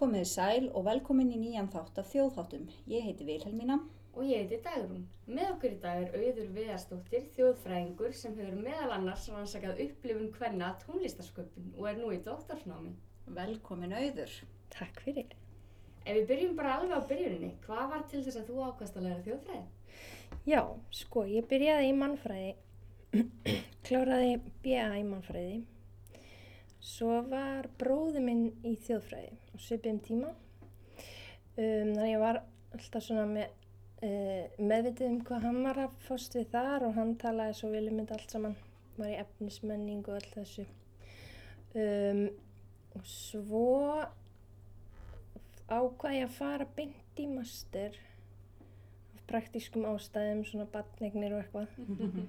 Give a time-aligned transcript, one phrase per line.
[0.00, 2.62] Komiði sæl og velkomin í nýjan þátt af þjóðþáttum.
[2.88, 3.74] Ég heiti Vilhelmína.
[4.16, 5.02] Og ég heiti Dagrún.
[5.28, 10.70] Með okkur í dag er Auður Viðarstóttir, þjóðfræðingur sem hefur meðal annars rannsakað upplifun hvenna
[10.86, 12.94] tónlistasköpun og er nú í doktorsnámi.
[13.36, 14.38] Velkomin auður.
[14.72, 15.36] Takk fyrir.
[16.06, 19.06] Ef við byrjum bara alveg á byrjuninni, hvað var til þess að þú ákvæmst að
[19.10, 20.00] læra þjóðfræði?
[20.48, 20.62] Já,
[21.02, 22.56] sko, ég byrjaði í mannfræði,
[23.90, 24.32] kláraði
[24.64, 25.60] BA í mannfræði.
[26.80, 30.34] Svo var bróði minn í þjóðfræði svipum tíma.
[31.56, 32.42] Um, þannig ég var
[32.74, 33.54] alltaf svona með,
[34.06, 37.86] uh, meðvitið um hvað hann var að fást við þar og hann talaði svo vel
[37.88, 38.56] um þetta allt saman.
[38.98, 40.68] Var í efnismenning og allt þessu.
[41.70, 42.24] Um,
[42.98, 43.66] og svo
[45.70, 47.94] ákvað ég að fara beint í master
[49.14, 51.76] af praktískum ástæðum, svona batnegnir og eitthvað.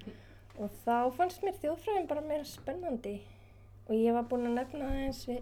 [0.62, 3.15] og þá fannst mér þjóðfræðin bara meira spennandi
[3.87, 5.41] og ég var búin að nefna það eins við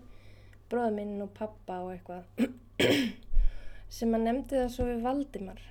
[0.70, 2.23] bróða minn og pappa og eitthvað.
[3.98, 5.66] Sem að nefndi það svo við Valdimar.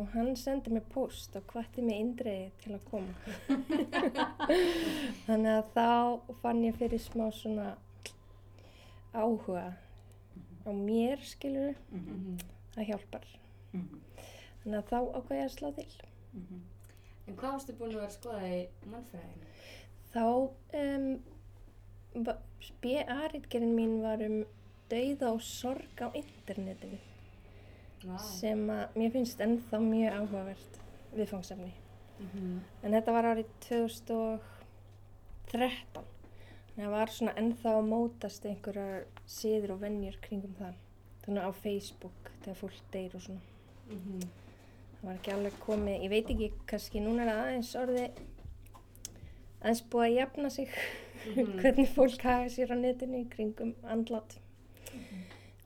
[0.00, 3.14] Og hann sendi mér post og hvætti mig indreiði til að koma.
[5.26, 7.74] Þannig að þá fann ég fyrir smá svona
[9.16, 9.66] áhuga
[10.64, 11.76] á mér skilur
[12.74, 13.26] það hjálpar
[14.66, 15.90] þannig að þá ákvæði ég að slá til.
[17.26, 18.58] En hvað varstu búin að vera að skoða í
[18.90, 19.46] mannfræðinu?
[20.16, 20.24] þá
[20.80, 21.06] um,
[22.82, 24.44] B.A.ritgerinn mín var um
[24.90, 26.98] dauða og sorg á internetinu
[28.06, 28.18] Vá.
[28.20, 30.80] sem að mér finnst ennþá mjög áhugavert
[31.16, 31.72] viðfangsefni
[32.18, 32.60] Mhm.
[32.82, 34.40] en þetta var árið 2013
[35.52, 40.74] þannig að það var svona ennþá að mótast einhverjar síður og vennjur kringum það
[41.26, 43.40] þannig á Facebook þegar fólk deyr og svona
[43.90, 44.20] Mhm.
[44.20, 48.10] það var ekki alveg komið, ég veit ekki kannski núna er það aðeins orði
[49.62, 50.68] aðeins búið að jafna sig
[51.26, 51.58] Mhm.
[51.60, 54.38] hvernig fólk hafa sér á netinu í kringum andlat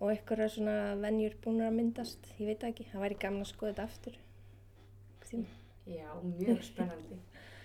[0.01, 3.51] og einhverja svona vennjur búin að myndast ég veit það ekki, það væri gaman að
[3.53, 4.19] skoða þetta aftur
[5.31, 5.47] Tíma.
[5.87, 7.17] Já, mjög spennandi.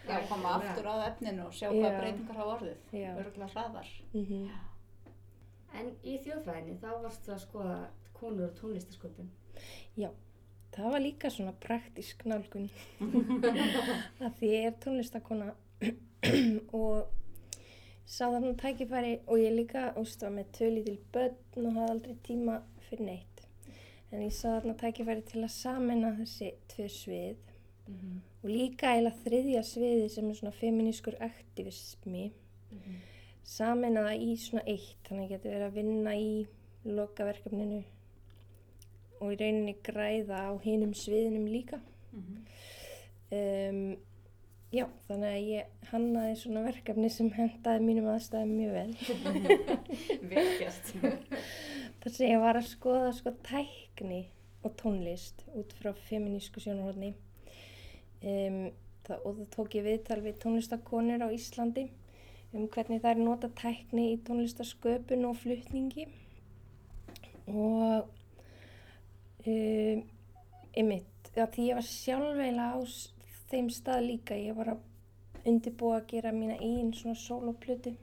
[0.05, 0.69] Já, koma Algjörlega.
[0.69, 1.99] aftur á efninu og sjá hvað Já.
[1.99, 2.77] breytingar hafa orðið.
[2.93, 3.11] Já.
[3.17, 3.87] Örgulega hraðar.
[4.13, 4.49] Mm
[5.75, 7.79] En í þjóðfræðinni þá varstu að skoða
[8.13, 9.29] konur og tónlistasköpun.
[10.75, 12.69] það var líka svona praktísk nálgun
[14.25, 15.53] að því ég er tónlistakona
[16.73, 17.07] og
[18.05, 22.59] sá þarna tækifæri og ég líka úst, með töli til börn og hafði aldrei tíma
[22.87, 23.41] fyrir neitt.
[24.11, 27.43] En ég sá þarna tækifæri til að samena þessi tvö svið.
[27.87, 28.21] Mhm.
[28.43, 32.31] og líka eiginlega þriðja sviði sem er svona feminískur aktivismi.
[32.71, 32.95] Mhm.
[33.43, 36.47] samena það í svona eitt þannig að ég geti verið að vinna í
[36.85, 37.83] lokaverkefninu
[39.21, 41.79] og í rauninni græða á hinum sviðinum líka.
[43.31, 43.97] Um,
[44.75, 48.93] já, þannig að ég hannaði svona verkefni sem hendaði mínum aðstæðum mjög vel.
[50.59, 50.89] Gert.
[52.03, 54.21] þar sem ég var að skoða sko tækni
[54.65, 57.11] og tónlist út frá feminísku sjónarhóðni
[58.25, 58.59] um,
[59.05, 61.87] það, og það tók ég viðtal við tónlistakonur á Íslandi
[62.55, 66.05] um hvernig þær nota tækni í tónlistasköpun og flutningi.
[67.51, 68.05] Og
[69.45, 70.03] um,
[70.75, 73.09] einmitt, að því ég var sjálf eiginlega á s-
[73.55, 77.93] þeim stað líka, ég var að undirbúa að gera mína einn svona sólóplötu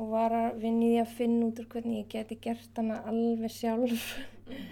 [0.00, 3.02] og var að vinna í því að finna út úr hvernig ég geti gert hana
[3.10, 4.06] alveg sjálf.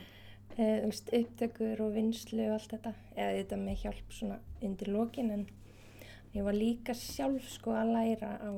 [0.58, 2.94] Veist, upptökur og vinslu og allt þetta.
[3.14, 5.44] Eða þetta með hjálp svona undir lokin en
[6.34, 8.50] ég var líka sjálf sko að læra á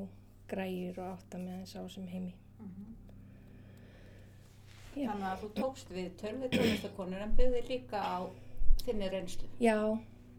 [0.50, 2.32] græjur og átta með þess á þessum heimi.
[4.96, 5.10] Já.
[5.10, 8.18] Þannig að þú tókst við tölvið tónlistakonur en byggði líka á
[8.86, 9.50] þinni reynslu.
[9.62, 9.76] Já,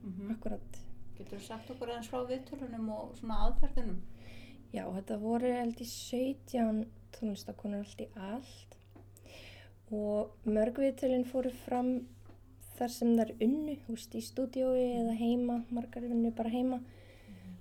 [0.03, 0.81] Mm akkurat
[1.17, 3.99] Getur þú sagt okkur aðeins frá viðtölunum og svona aðferðinum?
[4.71, 6.85] Já, þetta voru held í 17
[7.17, 8.77] tónlistakonur allt í allt
[9.91, 11.91] og mörg viðtölinn fóru fram
[12.77, 16.79] þar sem þær unnu, þú veist, í stúdiói eða heima, margar unnu bara heima.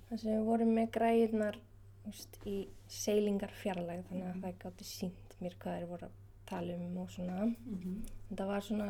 [0.07, 1.59] Þar sem við vorum með græðunar
[2.05, 2.55] veist, í
[2.89, 6.17] seilingar fjarlæg þannig að það gátti sínt mér hvað þær voru að
[6.49, 7.51] tala um og svona.
[8.31, 8.89] Þetta var svona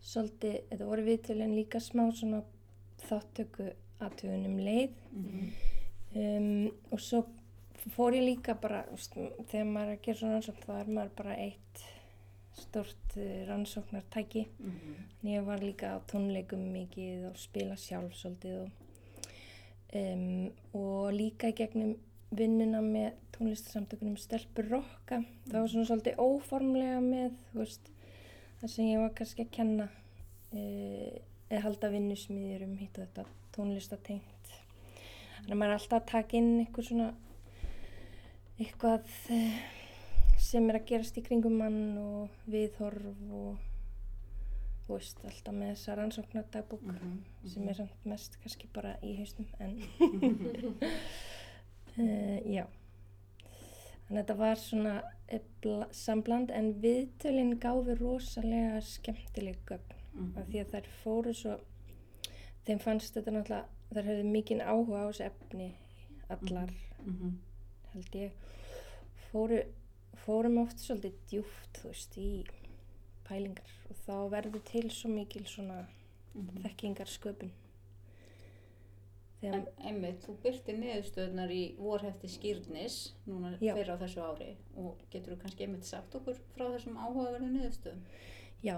[0.00, 2.42] svolítið, þetta voru viðtölinn líka smá svona
[3.08, 3.70] þáttöku
[4.02, 4.98] aðtöfunum leið.
[6.12, 7.22] Um, og svo
[7.94, 9.14] fór ég líka bara, veist,
[9.48, 11.82] þegar maður er að gera svona rannsókn þá er maður bara eitt
[12.58, 14.46] stort uh, rannsóknartæki.
[15.22, 18.70] En ég var líka á tónleikum mikið og spila sjálf svolítið og,
[20.02, 21.96] um, og líka í gegnum
[22.32, 25.22] vinnuna með tónlistasamtökunum Stelpur Rokka.
[25.48, 27.90] Það var svona svolítið óformlega með veist,
[28.60, 29.88] það sem ég var kannski að kenna
[30.52, 31.20] uh,
[31.52, 34.52] eða halda vinnusmiðjur um hitt og þetta tónlistatengt.
[35.36, 37.08] Þannig að maður er alltaf að taka inn eitthvað svona
[38.62, 39.60] eitthvað eh,
[40.42, 43.68] sem er að gerast í kringum mann og viðhorf og
[44.86, 47.16] þú veist, alltaf með þessa rannsóknardagbók Mhm,
[47.48, 49.76] sem er samt mest kannski bara í hausnum en
[51.98, 52.66] uh, já.
[54.06, 54.94] Þannig að þetta var svona
[55.28, 61.34] eh, bla- sambland en viðtölinn gáfi rosalega skemmtileg gögn mhm, af því að þær fóru
[61.36, 61.58] svo
[62.66, 65.68] þeim fannst þetta náttúrulega þær höfðu mikinn áhuga á þessu efni
[66.32, 66.74] allar
[67.04, 67.38] mhm,
[67.94, 68.36] held ég
[69.30, 69.62] fóru,
[70.24, 72.30] fórum oft svolítið djúft þú veist í
[73.26, 75.82] pælingar og þá verður til svo mikil svona
[76.34, 76.62] mhm.
[76.66, 77.58] þekkingarsköpun
[79.42, 83.72] En einmitt, þú byrti niðurstöðnar í vorhefti skýrnis núna Já.
[83.74, 88.04] fyrir á þessu ári og getur þú kannski einmitt sagt okkur frá þessum áhugaverðu niðurstöðum?
[88.62, 88.76] já,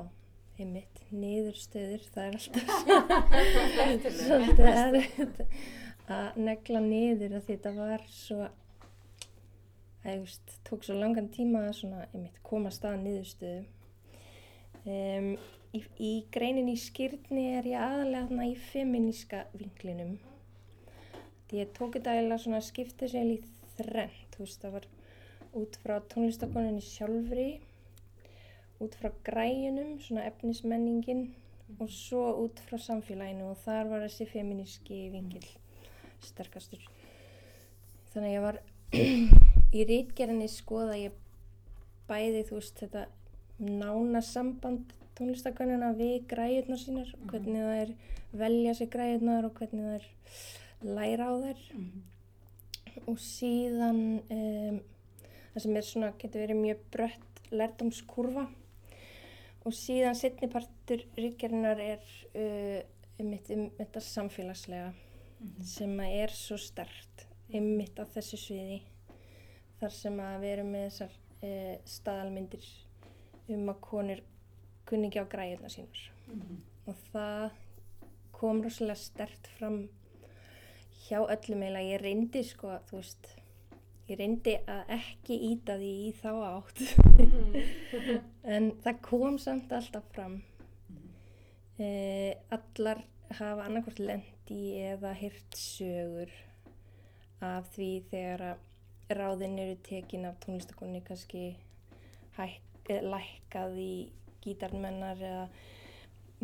[0.61, 5.41] einmitt niðurstöður, það er alltaf svolítið erfitt.
[6.15, 8.45] að negla niður að þetta var svo
[10.05, 13.65] að ég veist, tók svo langan tíma að svona, einmitt, koma að niðurstöðu.
[14.85, 15.31] Um,
[15.73, 20.19] í, í greinin í skýrni er ég aðalega þarna í feminíska vinklinum.
[21.49, 22.61] Því ég tók þetta eiginlega svona
[23.11, 23.39] sér í
[23.79, 24.91] þrennt, þú veist, það var
[25.55, 27.49] út frá tónlistakoninni sjálfri
[28.82, 31.29] út frá græjunum, svona efnismenningin
[31.79, 35.47] og svo út frá samfélaginu og þar var þessi feminíski vingil
[36.25, 36.82] sterkastur.
[38.12, 38.61] Þannig að ég var
[39.79, 41.21] í rítgerðinni skoða ég
[42.09, 43.06] bæði þú veist þetta
[43.65, 47.93] nána samband tónlistakannina við græjurnar sínar og hvernig það er
[48.35, 50.09] velja sér græjurnar og hvernig það er
[50.99, 51.62] læra á þær.
[51.79, 52.03] Mhm,
[53.11, 54.82] og síðan um,
[55.55, 58.47] það sem er svona, getur verið mjög brött lærdomskurfa
[59.65, 62.03] og síðan setni partur ríkjarinnar er
[62.37, 62.81] uh,
[63.21, 68.81] um, um þetta samfélagslega mhm, sem að er svo stert einmitt á þessu sviði
[69.81, 72.71] þar sem að við erum með þessar uh, staðalmyndir
[73.55, 74.23] um að konur
[74.89, 76.01] kunni ekki á græðina sínar.
[76.29, 77.61] Mhm, og það
[78.35, 79.85] kom rosalega stert fram
[81.05, 83.29] hjá öllum eiginlega, ég reyndi sko, þú veist,
[84.09, 86.83] ég reyndi að ekki íta því í þá átt,
[88.55, 90.43] en það kom samt alltaf fram.
[91.81, 93.01] Eh, allar
[93.35, 96.31] hafa annarkvort lendi eða hýrt sögur
[97.43, 101.49] af því þegar að ráðin eru tekin af tónlistakonni kannski
[102.37, 102.61] hæk,
[102.93, 103.95] eh, lækkað í
[104.45, 105.49] gítarmennar eða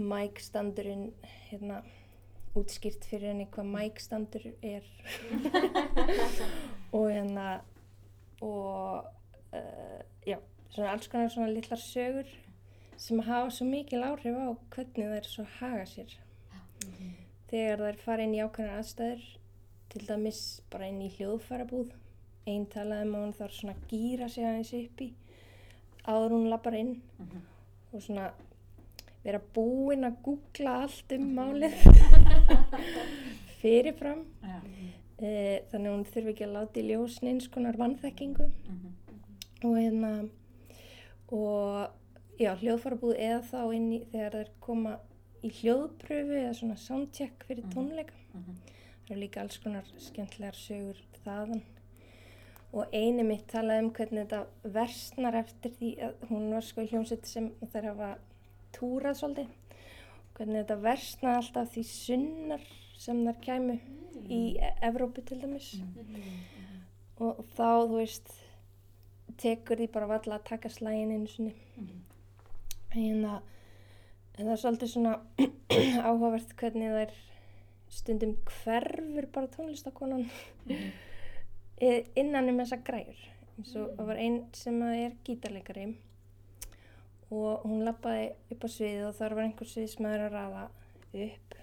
[0.00, 1.10] mækstandurinn
[1.50, 1.82] hérna
[2.56, 4.86] útskýrt fyrir henni hvað mækstandur er
[6.92, 7.60] og hérna
[8.40, 9.04] og
[9.52, 10.38] uh, já,
[10.70, 12.28] svona alls konar svona litlar sögur
[12.96, 16.18] sem hafa svo mikil áhrif á hvernig þær svo haga sér.
[17.50, 19.24] Þegar þær fara inn í ákveðnar aðstæður
[19.90, 21.94] til dæmis bara inn í hljóðfærabúð
[22.50, 25.08] einn talaði um að hún þarf svona að gýra sig aðeins upp í
[26.06, 27.42] áður hún lappar inn mhm.
[27.92, 28.30] og svona
[29.24, 31.74] vera búinn að googla allt um málið.
[33.60, 34.22] Fyrirfram.
[34.40, 34.60] Já,
[35.20, 38.92] e, þannig að hún þurfi ekki að láta í ljósn eins konar vannþekkingu mhm,
[39.68, 40.12] og hérna
[41.30, 41.90] og
[42.40, 44.94] já, hljóðfarabúð eða þá inn í þegar þær koma
[45.44, 47.74] í hljóðpröfu eða svona soundcheck fyrir Mhm.
[47.74, 48.16] tónleika.
[48.34, 48.56] Mhm,
[49.04, 51.62] það eru líka alls konar skemmtilegar sögur þaðan.
[52.72, 56.88] Og eini mitt talaði um hvernig þetta versnar eftir því að hún var sko í
[56.88, 58.10] hljómsveit sem þær hafa
[58.72, 59.48] túrað svolítið.
[60.34, 62.60] Hvernig þetta versnaði alltaf því sunnar
[63.00, 63.78] sem þær kæmu
[64.30, 65.70] í E- Evrópu til dæmis.
[67.20, 68.30] Og þá þú veist
[69.40, 71.54] tekur því bara valla að taka slægin einu sinni.
[72.90, 73.40] En það,
[74.36, 75.14] en það er svolítið svona
[76.08, 77.12] áhugavert hvernig þær
[77.90, 80.24] stundum hverfur bara tónlistakonan
[80.66, 80.90] mhm,
[81.82, 83.20] i- innan um þessa græjur.
[83.60, 85.88] Eins og það var einn sem er gítarleikari
[87.30, 90.62] og hún lappaði upp á sviðið og þar var einhver sviðsmaður að raða
[91.26, 91.59] upp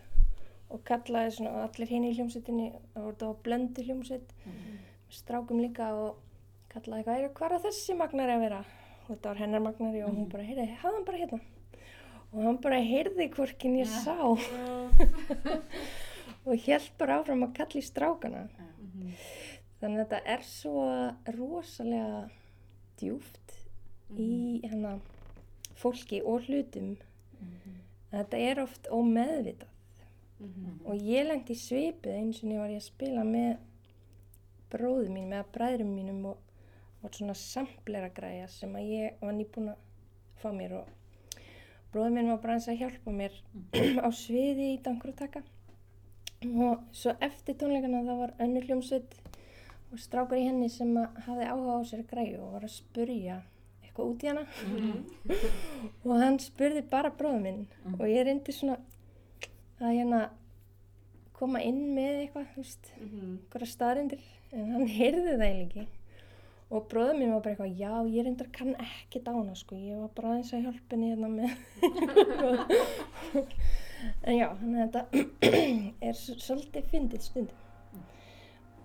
[0.70, 4.30] og kallaði svona allir hinn í hljómsveitinni það voru þetta á blöndu hljómsveit.
[4.46, 4.78] Mhm.
[5.08, 6.16] með strákum líka og
[6.70, 8.66] kallaði eitthvað, "Heyrðu, hvar á þessi magnar að vera?
[9.08, 11.40] Og þetta var hennar magnari og hún bara, heyrði, hafði hann bara hérna.
[12.34, 14.02] Og hann bara heyrði hvorkin ég Ja.
[14.04, 14.36] sá.
[16.48, 18.50] Og held bara áfram að kalla í strákana.
[18.80, 19.12] Mhm.
[19.82, 22.30] þannig að þetta er svo rosalega
[22.98, 23.54] djúft
[24.18, 25.00] í hérna
[25.76, 26.98] fólki og hlutum.
[27.40, 27.74] Mhm,
[28.12, 29.68] þetta er oft ómeðvitað
[30.39, 30.79] Mhm.
[30.86, 33.58] og ég lendi svipið eins og ég var ég að spila með
[34.72, 36.38] bróðum mínum eða bræðrum mínum og
[37.01, 39.77] var svona samplera græja sem að ég var nýbúin að
[40.41, 40.88] fá mér og
[41.94, 43.34] bróðum minn var bara eins að hjálpa mér
[44.06, 45.41] á sviði í dangrútaka
[46.46, 49.15] og svo eftir tónleikana það var önnur hljómsveit
[49.91, 53.39] og strákur í henni sem hafði áhuga á sér græju og var að spurja
[53.82, 54.46] eitthvað út í hana
[56.06, 57.96] og hann spurði bara bróðum minn Mhm.
[58.01, 58.77] og ég reyndi svona
[59.81, 60.22] að hérna
[61.38, 63.31] koma inn með eitthvað, þú veist, Mhm.
[63.38, 65.86] einhverja staðrindir en hann heyrði það eiginlega ekki
[66.69, 70.10] og bróðum minn var bara eitthvað, já, ég reyndar kann ekki dána, sko, ég var
[70.17, 71.51] bara aðeins að hjálpa henni hérna með
[74.27, 75.03] en já, þannig að þetta
[76.10, 77.62] er svolítið fyndið stundum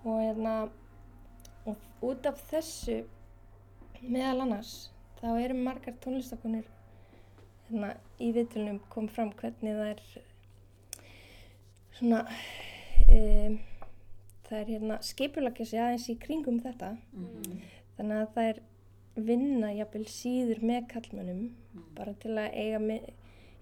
[0.04, 0.52] og hérna
[1.68, 1.76] og
[2.08, 2.96] út af þessu
[4.02, 4.72] meðal annars
[5.20, 6.66] þá eru margar tónlistakonur
[7.68, 7.88] hérna
[8.22, 10.00] í viðtölunum kom fram hvernig það er
[11.98, 12.22] svona
[13.08, 13.56] um,
[14.48, 16.96] það er hérna skipulagja sig aðeins í kringum þetta.
[17.12, 17.62] Mhm.
[17.96, 18.62] þannig að það er
[19.28, 21.42] vinna jafnvel síður með kallmönnum
[21.96, 23.00] bara til að eiga,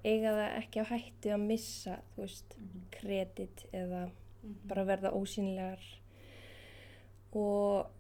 [0.04, 2.54] eiga það ekki á hættu að missa þú veist,
[2.94, 4.10] kredit eða
[4.70, 5.82] bara verða ósýnilegar.
[7.34, 7.90] Og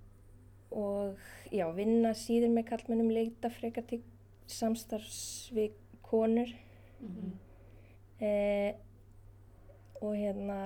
[0.70, 1.18] og
[1.50, 4.04] já, vinna síður með kallmönnum leita frekar til
[4.46, 5.72] samstarfs við
[6.06, 6.52] konur.
[7.00, 7.32] Mhm.
[8.20, 8.74] eh,
[10.00, 10.58] og hérna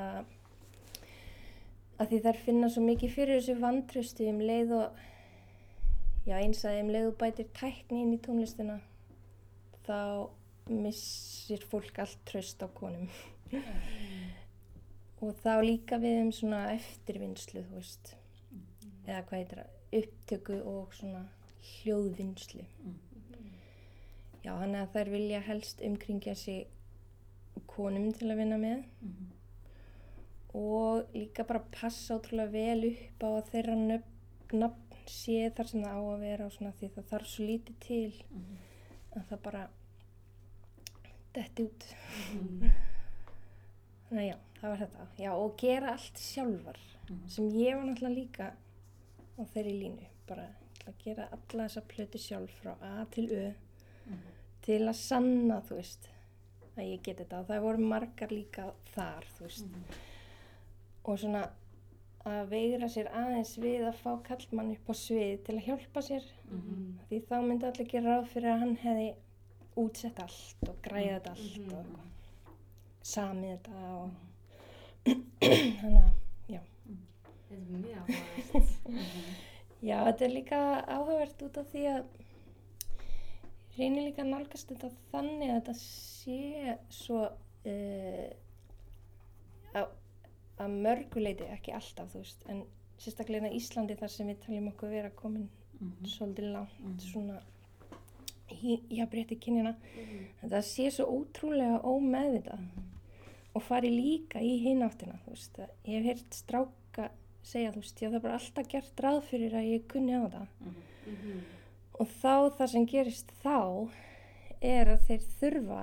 [1.99, 5.05] að því þær finna svo mikið fyrir þessu vantröstu um leið og
[6.29, 8.81] já eins að um leið og bætir tækni inn í tónlistina
[9.85, 10.01] þá
[10.71, 13.09] missir fólk allt tröst á konum.
[15.25, 18.15] Og þá líka við um svona eftirvinnslu þú veist
[19.05, 21.23] eða hvað heitir það, upptöku og svona
[21.65, 22.65] hljóðvinnslu.
[24.45, 26.67] Já þannig að þær vilja helst umkringja sig
[27.67, 29.31] konum til að vinna með Mhm.
[30.55, 33.75] og líka bara passa ótrúlega vel upp á þeirra
[34.53, 37.79] nafn sé þar sem það á að vera og svona því það þarf svo lítið
[37.81, 38.57] til Mhm.
[39.17, 39.69] að það bara
[41.35, 41.85] detti út.
[42.35, 42.71] Mhm.
[44.09, 45.07] Þannig að já, það var þetta.
[45.19, 46.79] Já, og gera allt sjálfar
[47.11, 47.29] Mhm.
[47.29, 48.53] sem ég var náttúrulega líka
[49.39, 50.07] á þeirri línu.
[50.27, 50.47] Bara
[50.87, 53.53] að gera alla þessa plötu sjálf frá A til Ö
[54.07, 54.19] Mhm.
[54.63, 56.09] til að sanna, þú veist,
[56.77, 58.65] að ég geti þetta og það voru margar líka
[58.95, 59.77] þar, þú veist.
[61.05, 61.43] Og svona
[62.25, 66.25] að veigra sér aðeins við að fá kallmann upp á svið til að hjálpa sér
[66.51, 66.99] Mhm.
[67.11, 69.15] því þá myndi allir gera ráð fyrir að hann hefði
[69.77, 71.73] útsett allt og græða þetta allt Mhm.
[71.73, 72.11] og eitthvað.
[73.03, 74.11] samið þetta og
[75.81, 76.13] þannig að,
[76.49, 76.61] já.
[77.51, 78.71] Þetta er mjög áhugavert.
[79.85, 82.05] Já, þetta er líka áhugavert út af því að
[83.79, 88.31] reynir líka að nálgast þetta þannig að þetta sé svo uh,
[89.75, 89.89] að,
[90.63, 92.63] að mörguleiti, ekki alltaf þú veist, en
[93.03, 96.05] sérstaklega í Íslandi þar sem við taljum okkur vera komin Mhm.
[96.07, 96.99] svolítið langt Mhm.
[97.03, 97.41] svona
[98.55, 100.27] í jafnrétti kynjana Mhm.
[100.43, 102.61] en það sé svo ótrúlega ómeðvitað
[103.55, 107.11] og fari líka í hináttina þú veist, að ég hef heyrt stráka
[107.43, 110.47] segja, þú veist, það er bara alltaf gert ráð fyrir að ég kunni á það
[111.07, 111.41] Mhm.
[112.01, 113.57] Og þá það sem gerist þá
[114.65, 115.83] er að þeir þurfa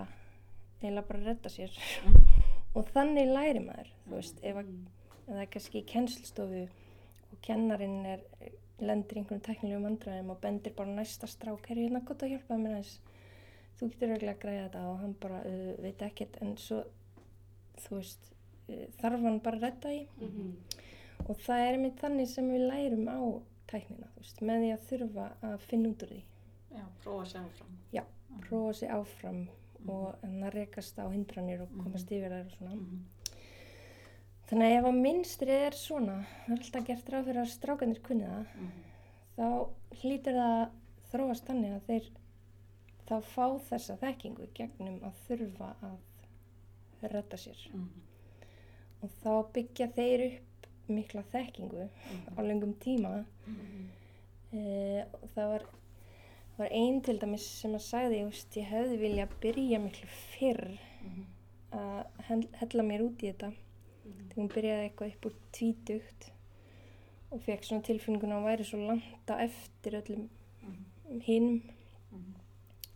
[0.82, 1.76] eiginlega bara að redda sér.
[2.78, 4.70] Og þannig læri maður þú veist, ef, að,
[5.26, 6.62] ef það er kannski í kennslustofu
[7.32, 8.22] og kennarinn er
[8.82, 12.58] lendir í einhverjum teknilegum vandræðum og bendir bara næsta strák, er hérna gott að hjálpa
[12.58, 12.96] mér aðeins.
[13.78, 14.86] Þú getur auðvitað að græða þetta.
[14.88, 16.40] Og hann bara uh, veit ekkert.
[16.42, 16.80] En svo
[17.84, 18.32] þú veist,
[18.72, 20.50] uh, þarf hann bara að redda í Mhm.
[21.28, 23.20] og það er einmitt þannig sem við lærum á
[23.72, 26.22] tæknina, þú veist, með því að þurfa að finna út úr því,
[26.72, 27.72] Já, prófa sér áfram.
[27.94, 28.04] Já,
[28.46, 29.42] prófa sig áfram
[29.90, 32.76] og en að rekast á hindranir og komast yfir þær og svona.
[32.76, 33.02] Mhm.
[34.52, 38.02] Þannig að ef að minnstrið er svona, það er alltaf gert ráð fyrir að strákanir
[38.04, 38.72] kunni það, Mhm.
[39.38, 39.48] þá
[40.02, 40.72] hlýtur það að
[41.12, 42.10] þróast þannig að þeir
[43.08, 47.58] þá fá þessa þekkingu gegnum að þurfa að redda sér.
[47.74, 47.90] Mhm.
[49.04, 51.88] Og þá byggja þeir upp mikla þekkingu
[52.38, 53.88] á lengum tíma Mhm.
[54.54, 55.64] Eh, og það var,
[56.58, 60.78] var einn til dæmis sem að sagði, ég, veist, ég hefði vilja byrja miklu fyrr
[61.04, 61.26] Mhm.
[61.72, 63.54] að hel- hella mér út í þetta
[64.28, 66.32] þegar hún byrjaði eitthvað upp úr tvítugt
[67.32, 70.28] og fekk svona tilfinninguna að hún væri svo langt á eftir öllum
[71.24, 71.62] hinum
[72.12, 72.36] Mhm.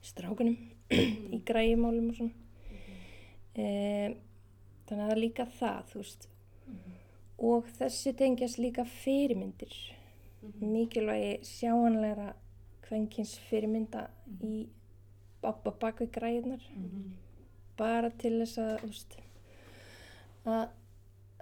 [0.03, 0.57] strákunum
[0.91, 2.31] í græjumálum og svona
[3.55, 4.15] e,
[4.87, 6.27] þannig að það er líka það þú veist
[7.39, 9.73] og þessi tengjast líka fyrirmyndir.
[10.61, 12.33] Mikilvægi sjáanlegra
[12.85, 14.07] kvenkins fyrirmynda
[14.45, 14.67] í
[15.41, 17.11] á á bak við græðunar Mhm.
[17.77, 19.17] bara til þess að veist,
[20.45, 20.69] að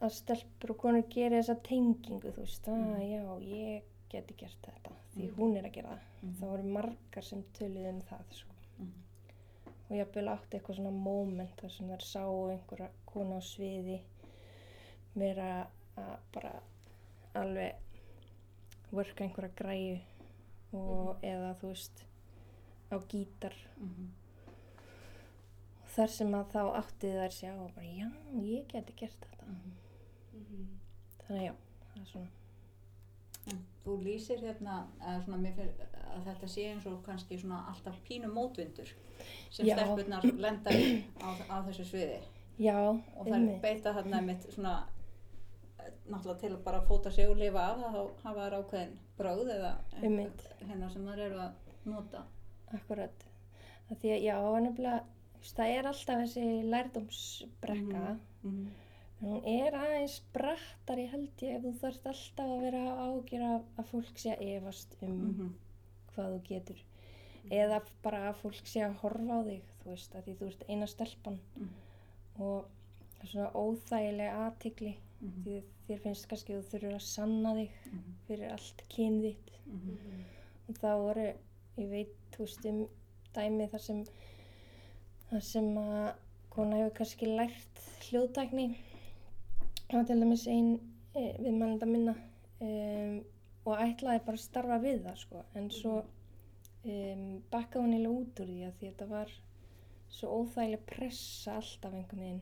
[0.01, 4.91] að stelpur og konur gera þessa tengingu þú veist, að já, ég geti gert þetta
[5.15, 6.33] því hún er að gera það.
[6.39, 8.53] Það voru margar sem töluðu um það sko.
[8.79, 8.91] Mhm.
[9.89, 13.99] og ég átti eitthvað svona moment þar sem þær sáu einhverja konu á sviði
[15.15, 16.53] vera að bara
[17.35, 17.75] alveg
[18.91, 19.99] worka einhverja græju
[20.73, 22.03] og eða þú veist
[22.91, 24.11] á gítar Mhm.
[25.95, 28.07] þar sem að þá átti þær sjá og bara já,
[28.41, 29.73] ég geti gert þetta Mhm.
[30.33, 30.67] Mhm.
[31.27, 31.53] þannig já,
[31.93, 32.27] það er svona
[33.51, 35.73] En Þú lýsir hérna að, svona, mér fyrir,
[36.15, 38.87] að þetta sé eins og kannski svona alltaf pínu mótvindur
[39.51, 39.75] sem Já.
[39.75, 42.21] stelpurnar lenda í á, á þessu sviði
[42.57, 42.77] já,
[43.17, 43.61] og það einmitt.
[43.61, 44.87] beita þarna mitt svona
[46.09, 49.73] náttúrulega til að bara fóta sig og lifa af þá hafa þær ákveðin bráð eða
[50.01, 50.45] Einmitt.
[50.67, 51.51] hérna sem þær eru að
[51.85, 52.23] nota
[52.73, 53.25] Akkurat.
[53.89, 55.03] Það því að já, nefnilega,
[55.43, 58.17] það er alltaf þessi lærdómsbrekka.
[58.43, 58.67] Mhm.
[59.21, 63.61] En hún er aðeins brattari held ég ef þú þarft alltaf að vera ágjur af
[63.77, 65.53] að fólk sé að efast um Mhm.
[66.15, 66.81] hvað þú getur.
[67.51, 70.63] Eða bara að fólk sé að horfa á þig, þú veist, að því þú ert
[70.69, 71.39] eina stelpan.
[71.55, 71.69] Mhm.
[72.39, 72.82] Og það
[73.31, 74.93] svona óþægileg aðtikli.
[75.21, 75.43] Mhm.
[75.45, 78.13] Því þér finnst kannski að þú þurfur að sanna þig Mhm.
[78.27, 79.49] fyrir allt kyn þitt.
[79.65, 79.91] Mhm.
[79.97, 80.23] Mhm.
[80.69, 81.33] og það voru,
[81.77, 82.87] ég veit, þú veist um
[83.35, 84.05] dæmi þar sem
[85.29, 86.13] þar sem að
[86.49, 88.75] kona hefur kannski lært hljóðtækni
[89.89, 90.79] það var til dæmis ein
[91.15, 92.15] e, viðmælenda minna
[92.61, 93.23] um,
[93.65, 95.97] og ætlaði bara að starfa við það sko, en svo
[96.85, 99.31] um, bakkaði hún eiginlega út úr því að því að þetta var
[100.09, 102.41] svo óþægileg pressa alltaf einhvern veginn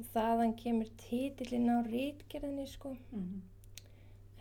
[0.00, 2.96] og þaðan kemur titillinn á rítgerðinni sko.
[3.12, 3.40] Mhm.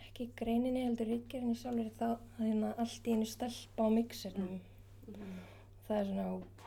[0.06, 4.60] ekki greininni heldur ritgerðinni sjálfur þá hérna allt í einu stelpa á mixernum.
[5.08, 5.36] Mhm.
[5.88, 6.26] það er svona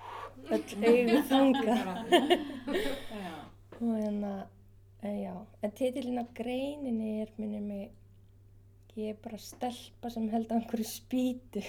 [0.55, 1.75] öll augu þanga
[3.83, 4.33] og hérna
[5.03, 7.91] e, já, en titillinn á greininni er minnir mig
[8.97, 11.63] ég er bara stelpa sem held á einhverju spýtu.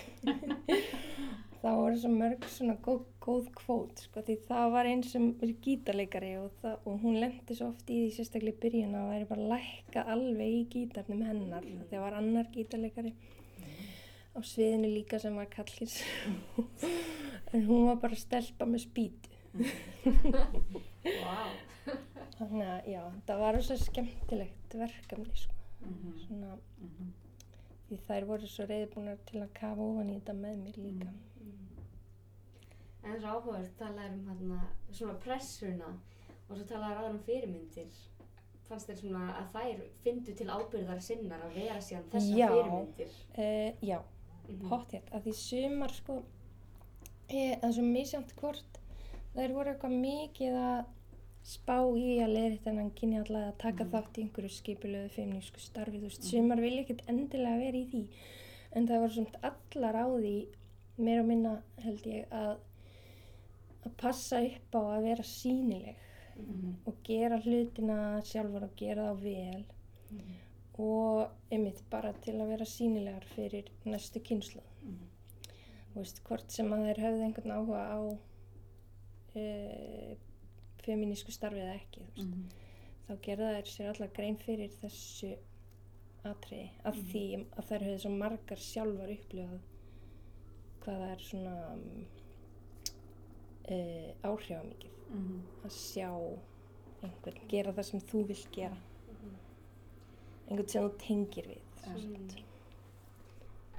[1.63, 5.53] Það voru svo mörg svona góð, góð kvót sko, því það var einn sem er
[5.63, 9.13] gítarleikari og, það, og hún lendi svo oft í því sérstaklega í byrjun að það
[9.13, 11.85] væri bara lækka alveg í gítarnum hennar mm.
[11.89, 13.13] þegar var annar gítarleikari
[14.33, 15.99] á sviðinu líka sem var kallkins
[17.53, 19.31] en hún var bara stelpa með spýtu
[21.03, 21.36] Vá.
[22.39, 25.59] þannig að já, það var svo skemmtilegt verkefni sko.
[25.83, 26.13] Mhm.
[26.25, 27.12] svona, Mhm.
[27.88, 31.12] því þær voru svo reyðbúnar til að kafa ofan í þetta með mér líka
[33.03, 34.59] En það er svo áhugavert, talaður um hérna
[34.95, 35.89] svona pressuna
[36.49, 37.97] og svo talaður áður um fyrirmyndir.
[38.67, 42.47] Fannst þér svona að þær fyndu til ábyrðar sinnar að vera síðan þessar Já.
[42.53, 43.17] fyrirmyndir?
[43.37, 43.99] uh, já,
[44.47, 44.69] Mhm.
[44.69, 46.23] pottjætt, að því sumar sko
[47.29, 48.79] e, það er svo misjant hvort
[49.35, 50.85] þær voru eitthvað mikið að
[51.43, 53.91] spá í að leiða þennan kynni allavega að taka Mhm.
[53.91, 58.07] þátt í einhverju skipulegu feminísku starfi, þú veist, sumar vilja ekkert endilega vera í því,
[58.73, 60.47] en það voru svona allar á því,
[60.97, 62.57] meira og minna held ég að
[63.86, 65.96] að passa upp á að vera sínileg
[66.36, 66.76] Mhm.
[66.88, 69.63] og gera hlutina sjálfur og gera þá vel
[70.12, 70.36] Mhm.
[70.80, 75.08] og einmitt bara til að vera sínilegar fyrir næstu kynslu Mhm.
[75.93, 78.17] þú veist, hvort sem að þeir höfðu einhvern áhuga á
[79.36, 80.17] e,
[80.84, 82.02] feminísku starfi eða ekki.
[82.17, 82.50] Mhm.
[83.08, 85.38] þá gerða þær sér allar grein fyrir þessu
[86.24, 87.06] atriði af Mhm.
[87.12, 89.60] því að þær höfðu svo margar sjálfar upplifað
[90.82, 91.78] hvað það er svona
[93.69, 95.41] um, e, áhrifamikið Mhm.
[95.65, 96.10] að sjá
[97.04, 98.78] einhvern gera það sem þú vilt gera.
[99.10, 99.36] Mhm.
[100.49, 101.62] einhvern sem þú tengir við.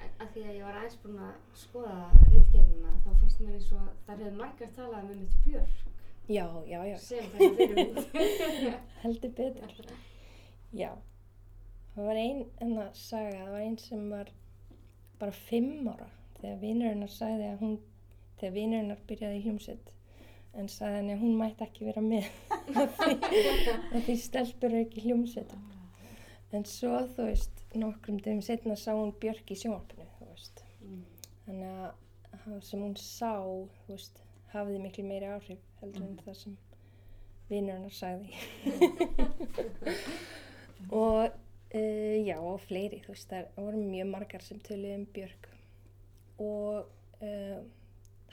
[0.05, 1.95] En að því að ég var aðeins búin að skoða
[2.31, 5.81] rítgerðina þá fannst mér eins og þær hefðu margar talað um mitt Björk.
[6.29, 8.79] Já, já, já, sem þetta fyrirmynd.
[9.03, 9.91] heldur betur.
[10.73, 10.93] Já.
[11.95, 14.31] Það var ein enna saga það var ein sem var
[15.21, 16.09] bara fimm ára
[16.41, 17.77] þegar vinur hennar sagði að hún
[18.45, 19.93] þegar vinur hennar byrjaði í hljómsveit.
[20.55, 22.29] En sagði henni að hún mætti ekki vera með.
[22.71, 23.15] Því,
[24.07, 25.57] því stelpur eru ekki hljómsveit
[26.55, 30.63] en svo þú veist nokkrum dögum setna sá hún Björk í veist.
[30.83, 31.05] Mm.
[31.47, 33.33] þannig að það sem hún sá
[33.89, 34.21] veist,
[34.53, 36.57] hafði miklu meiri áhrif heldur en það sem
[37.49, 38.29] vinnur hennar sagði.
[41.05, 45.51] Og uh, já og fleiri þú veist það voru mjög margar sem töluðu um Björk.
[46.39, 46.85] Og
[47.19, 47.59] uh,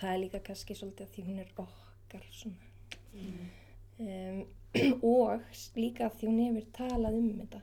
[0.01, 2.69] það er líka kannski svolítið að því hún er okkar svona
[3.11, 3.49] Mm.
[3.99, 4.45] um,
[5.03, 5.41] og
[5.75, 7.59] líka af því hún hefur talað um þetta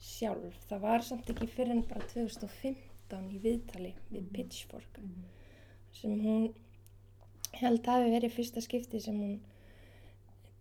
[0.00, 4.30] sjálf það var samt ekki fyrir en bara 2015 í viðtali við Mhm.
[4.36, 5.24] Pitchfork Mhm.
[5.92, 6.54] sem hún
[7.52, 9.40] held hafi verið fyrsta skipti sem hún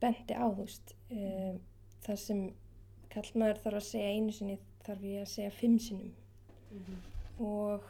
[0.02, 1.60] benti á þú veist um,
[2.04, 2.44] það sem
[3.10, 6.12] kallmaður þarf að segja einu sinni þarf ég að segja fimm sinnum
[6.72, 6.98] Mhm.
[7.46, 7.84] og,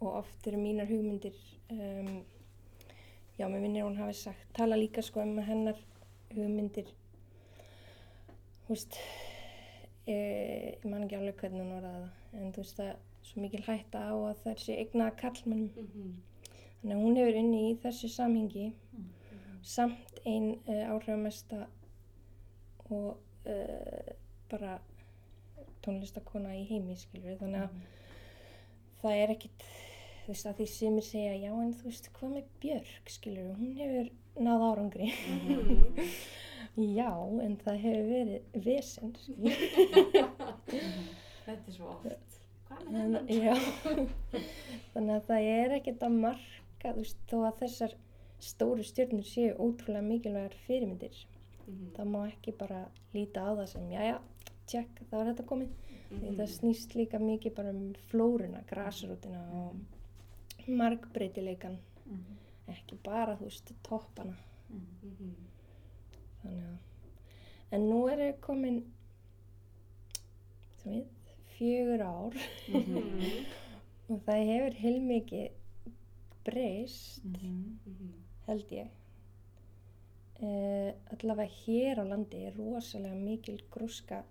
[0.00, 1.34] og oft eru mínar hugmyndir
[1.70, 2.24] um,
[3.38, 5.78] já, mér minnir hún hafi sagt tala líka sko um hennar
[6.34, 6.88] hugmyndir
[8.64, 8.98] þú veist
[10.06, 13.42] e, ég man ekki alveg hvernig hún orðaði það, en þú veist það er svo
[13.44, 15.70] mikil hætta á að það sé eignaða kallmennum.
[15.76, 16.16] Mhm.
[16.78, 19.08] Þannig að hún hefur unni í þessu samhengi Mm.
[19.62, 21.66] samt einn uh, áhrifamesta
[22.90, 24.12] og uh,
[24.50, 24.78] bara
[25.84, 27.74] tónlistakona í heimi, skilur Þannig að
[29.02, 29.66] það er ekkit,
[30.28, 33.70] þú veist, að því sem segja, já, en þú veist, hvað með Björk, skilur hún
[33.78, 34.10] hefur
[34.44, 35.06] náð árangri.
[35.32, 36.10] Mhm.
[36.98, 37.08] já,
[37.46, 39.14] en það hefur verið vesen,
[40.68, 42.36] Þetta er svo oft.
[42.68, 43.54] Hvað með já,
[44.92, 47.94] þannig að það er ekkert að marka, þú veist, þó að þessar
[48.44, 51.16] stóru stjörnur séu ótrúlega mikilvægar fyrirmyndir.
[51.64, 51.88] Mhm.
[51.96, 52.84] Það má ekki bara
[53.16, 54.18] líta á það sem, já, já,
[54.68, 55.72] tjekk, það var þetta komið.
[56.08, 56.36] Því Mhm.
[56.38, 59.74] það snýst líka mikið bara um flóruna, grasrútina og
[60.68, 62.36] margbreytileikan, Mhm.
[62.68, 64.36] ekki bara, þú veist, toppana.
[64.70, 64.82] Mhm.
[65.02, 65.34] Mhm.
[66.42, 66.78] Þannig að,
[67.72, 68.82] en nú er ég komin,
[70.82, 72.34] þú veit, fjögur ár
[72.68, 73.46] Mhm.
[74.10, 75.50] og það hefur heilmikið
[76.44, 77.78] breyst, Mhm.
[77.86, 78.12] Mhm.
[78.46, 78.88] held ég.
[80.40, 84.22] Uh, allavega hér á landi er rosalega mikil grúska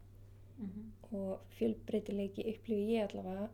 [0.57, 0.91] Mhm.
[1.11, 3.49] og fjölbreytileiki upplifi ég allavega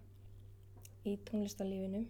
[1.06, 2.06] í tónlistarlífinu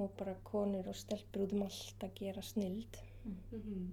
[0.00, 3.00] og bara konur og stelpur út um allt að gera snild.
[3.24, 3.90] Mhm.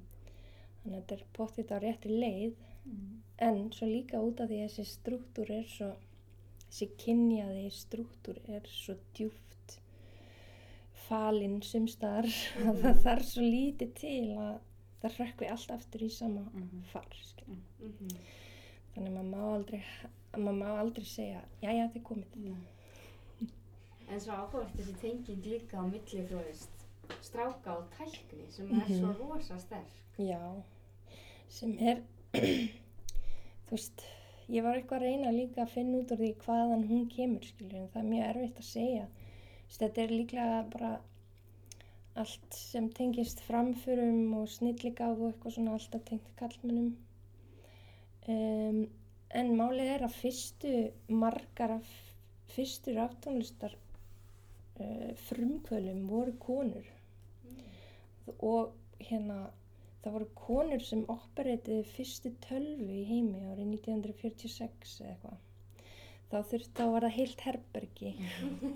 [0.83, 3.21] Þannig að þetta er pottitt á rétti leið Mhm.
[3.39, 5.89] en svo líka út af því að þessi struktúr er svo,
[6.69, 9.79] þessi kynjaði struktúr er svo djúft
[11.07, 12.27] falinn sumstaðar
[12.67, 14.57] að það þarf svo lítið til að
[15.01, 16.83] það rökkvi allt aftur í sama Mhm.
[16.91, 17.07] far.
[17.47, 18.09] Mhm.
[18.95, 19.83] Þannig að maður má aldrei,
[20.33, 22.55] maður má aldrei segja, já, já, þetta er komið.
[24.07, 26.85] En svo áhugavert þessi tenging líka á milli, þú veist,
[27.27, 29.97] stráka og tækni sem er svo rosa sterk.
[30.17, 30.39] Já,
[31.51, 31.99] sem er,
[33.67, 34.05] þú veist,
[34.47, 37.81] ég var eitthvað að reyna líka að finna út úr því hvaðan hún kemur, skilur,
[37.81, 39.07] en það er mjög erfitt að segja.
[39.67, 40.91] Veist, Þetta er líklega bara
[42.17, 46.93] allt sem tengist framförum og snilligáf og eitthvað svona alltaf tengt kallmennum.
[48.27, 48.79] Um,
[49.35, 50.71] en málið er að fyrstu
[51.11, 51.91] margar af
[52.55, 53.75] fyrstu raftónlistar
[54.79, 56.87] uh, frumkvölum voru konur
[58.43, 59.37] og hérna
[60.03, 65.43] það voru konur sem operatiði fyrstu tölvu í heimi árið 1946 eða eitthvað.
[66.27, 68.09] Þá þurfti, var það heilt herbergi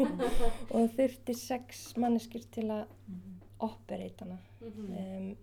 [0.76, 3.34] og þurfti sex manneskir til að Mhm.
[3.62, 4.38] operata hana.
[4.62, 4.86] Mhm.
[5.02, 5.38] Um,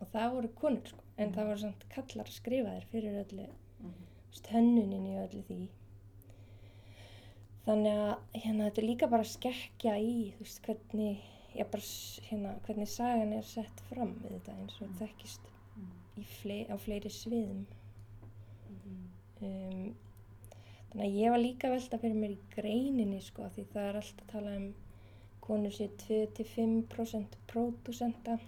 [0.00, 3.44] og það voru konur sko, en það voru samt kallar skrifaðir fyrir öllu
[4.30, 5.58] veist, hönnunin í öllu því.
[7.66, 11.24] Þannig að hérna, þetta er líka bara skekkja í, veist, hvernig,
[11.58, 11.82] bara,
[12.30, 14.98] hérna, hvernig sagan er sett fram við þetta eins og Mm.
[15.02, 15.50] þekkist
[16.18, 17.66] í flei, á fleiri sviðum.
[18.70, 18.96] Mhm.
[19.42, 19.94] Um,
[20.90, 24.00] þannig að ég var líka að velta fyrir mér í greininni, sko, því það er
[24.00, 24.74] alltaf að tala um
[25.40, 28.38] konur séu 2-5% pródúsenta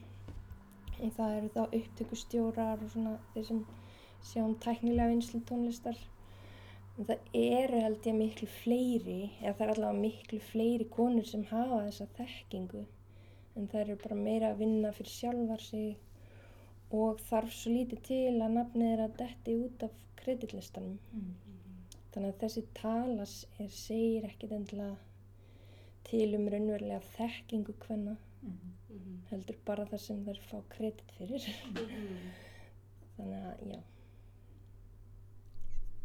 [1.03, 3.62] og það eru þá upptökustjórar og svona þeir sem
[4.22, 5.96] sjá um tæknilega vinslu tónlistar.
[6.98, 11.44] En það eru held ég miklu fleiri, eða það er allavega miklu fleiri konur sem
[11.50, 12.83] hafa þessa þekkingu.
[13.57, 15.96] En það eru bara meira að vinna fyrir sjálfar sig
[16.92, 20.98] og þarf svo lítið til að nafnið er að detti út af kreditlistanum.
[21.12, 21.33] Mhm.
[22.12, 24.96] Þannig að þessi talas er, segir ekkit endilega
[26.05, 28.72] til um raunverulega þekkingu hvenna, Mhm.
[28.90, 29.18] Mhm.
[29.31, 31.48] heldur bara það sem þær fá kredit fyrir.
[31.72, 32.33] Mhm.
[33.16, 33.81] Þannig að, já.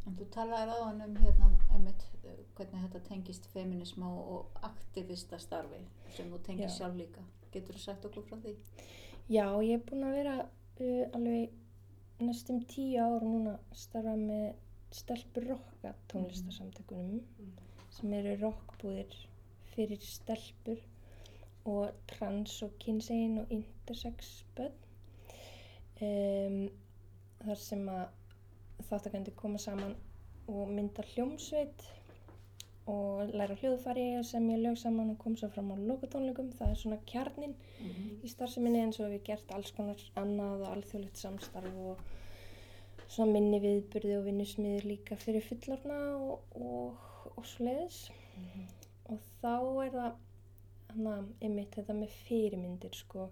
[0.08, 5.82] En þú talaði ráðan um hérna, einmitt, uh, hvernig þetta tengist feminisma og, aktivista starfi
[6.16, 6.78] sem þú tengist Já.
[6.78, 7.24] sjálf líka.
[7.52, 8.54] Getur þú sagt okkur frá því?
[9.28, 14.48] Já, ég er búin að vera uh, alveg næstum tíu ár núna að starfa með
[14.96, 17.20] stelpur rocka tónlistarsamtökunum
[17.94, 19.16] sem eru rockbúðir
[19.74, 20.80] fyrir stelpur
[21.68, 24.78] og trans og kynsegin og intersex börn
[26.08, 26.62] um,
[27.44, 28.06] þar sem að
[28.90, 29.96] þáttakandi koma saman
[30.48, 31.84] og mynda hljómsveit
[32.88, 36.76] og læra hljóðfæri og semja lög saman og koma svo fram á lokatónleikum það er
[36.76, 38.22] svona kjarnin Mhm.
[38.24, 41.98] í starfseminni eins og við gert alls konar annað og alþjóðlegt samstarf og
[43.08, 46.98] svona minni viðburði og vinnusmiður líka fyrir fullorna og, og,
[47.38, 48.68] og svoleiðis Mhm.
[49.10, 50.14] og þá er það
[50.90, 53.30] hana, einmitt þetta með fyrirmyndir sko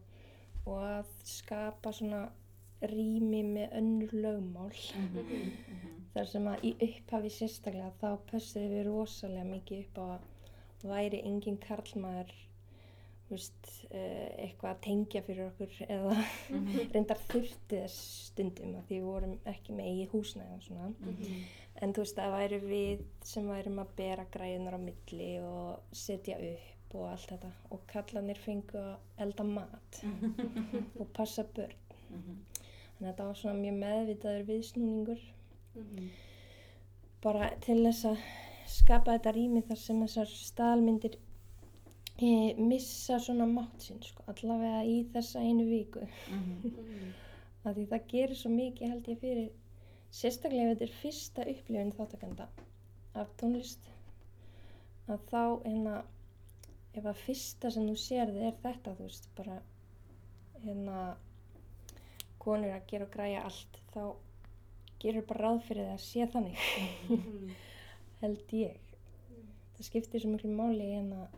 [0.65, 2.29] og að skapa svona
[2.91, 5.19] rými með önnur lögmál Mhm.
[5.19, 5.51] Mhm.
[6.15, 11.21] þar sem að í upphafi sérstaklega þá pössuðum við rosalega mikið upp á að væri
[11.25, 12.31] engin karlmaður
[13.29, 16.15] veist, uh, eitthvað að tengja fyrir okkur eða
[16.49, 16.67] Mhm.
[16.93, 20.93] reyndar þurfti þess stundum að því við vorum ekki með húsnæði og svona.
[20.99, 21.43] Mhm.
[21.81, 26.37] En þú veist, það væri við sem værum að bera græðunar á milli og setja
[26.37, 30.03] upp og allt þetta og kallanir fengu að elda mat
[30.99, 31.73] og passa börn.
[32.95, 35.21] Þannig að þetta var svona mjög meðvitaður viðsnúningur
[35.75, 36.09] Mhm.
[37.21, 38.17] bara til þess að
[38.71, 41.17] skapa þetta rými þar sem þessar staðalmyndir
[42.21, 46.07] e, missa svona mátt sinn, sko, allavega í þessa einu viku.
[46.31, 47.11] Mhm.
[47.65, 49.49] Af því það gerir svo mikið held ég fyrir,
[50.11, 52.47] sérstaklega ef þetta er fyrsta upplifun þáttakanda
[53.15, 53.79] af tónlist,
[55.09, 56.03] að þá hérna,
[56.95, 59.61] ef að fyrsta sem þú sérði er þetta, þú veist, bara
[60.63, 61.15] hérna,
[62.45, 64.01] konur að gera og græja allt, þá
[65.03, 66.67] gerur bara ráð fyrir það að sé þannig,
[67.09, 67.49] Mhm.
[68.21, 68.77] held ég.
[69.75, 71.33] Það skiptir svo miklu máli en að,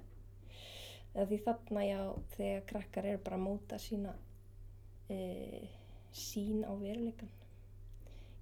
[1.18, 2.02] að því þarna já,
[2.36, 4.14] þegar krakkar eru bara að móta sína
[5.10, 5.18] e,
[6.14, 7.32] sín á veruleikan.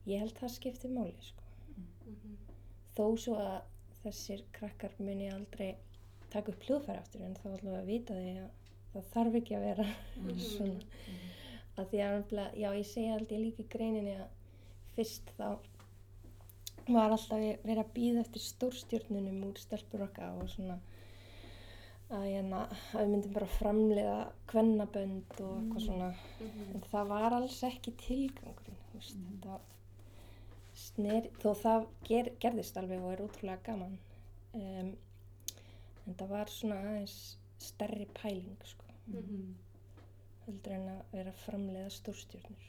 [0.05, 1.41] Ég held það skiptir máli, sko.
[2.05, 2.35] Mhm.
[2.97, 3.61] Þó svo að
[4.03, 5.75] þessir krakkar muni aldrei
[6.29, 8.49] taka upp hljóðfæri aftur en þá ætlum við að vita því að
[8.93, 10.39] það þarf ekki að vera Mhm.
[10.51, 10.81] svona.
[11.77, 14.27] Að því að, já, ég segi aldrei líka í greininni að
[14.95, 15.47] fyrst þá
[16.87, 20.77] var alltaf ve- verið að býða eftir stórstjörnunum úr stelpur okkar og svona
[22.13, 22.59] að, hérna,
[22.93, 24.17] að við myndum bara framleiða
[24.51, 26.09] kvennabönd og eitthvað svona
[26.39, 26.75] Mhm.
[26.75, 29.39] en það var alls ekki tilgangurinn Mhm.
[29.41, 29.59] þetta
[30.75, 33.97] sneri, þó það ger, gerðist alveg og er ótrúlega gaman
[34.53, 34.95] um,
[36.07, 39.55] en það var svona aðeins stærri pæling sko, Mhm.
[40.45, 42.67] Heldur en að vera framleiða stórstjörnur.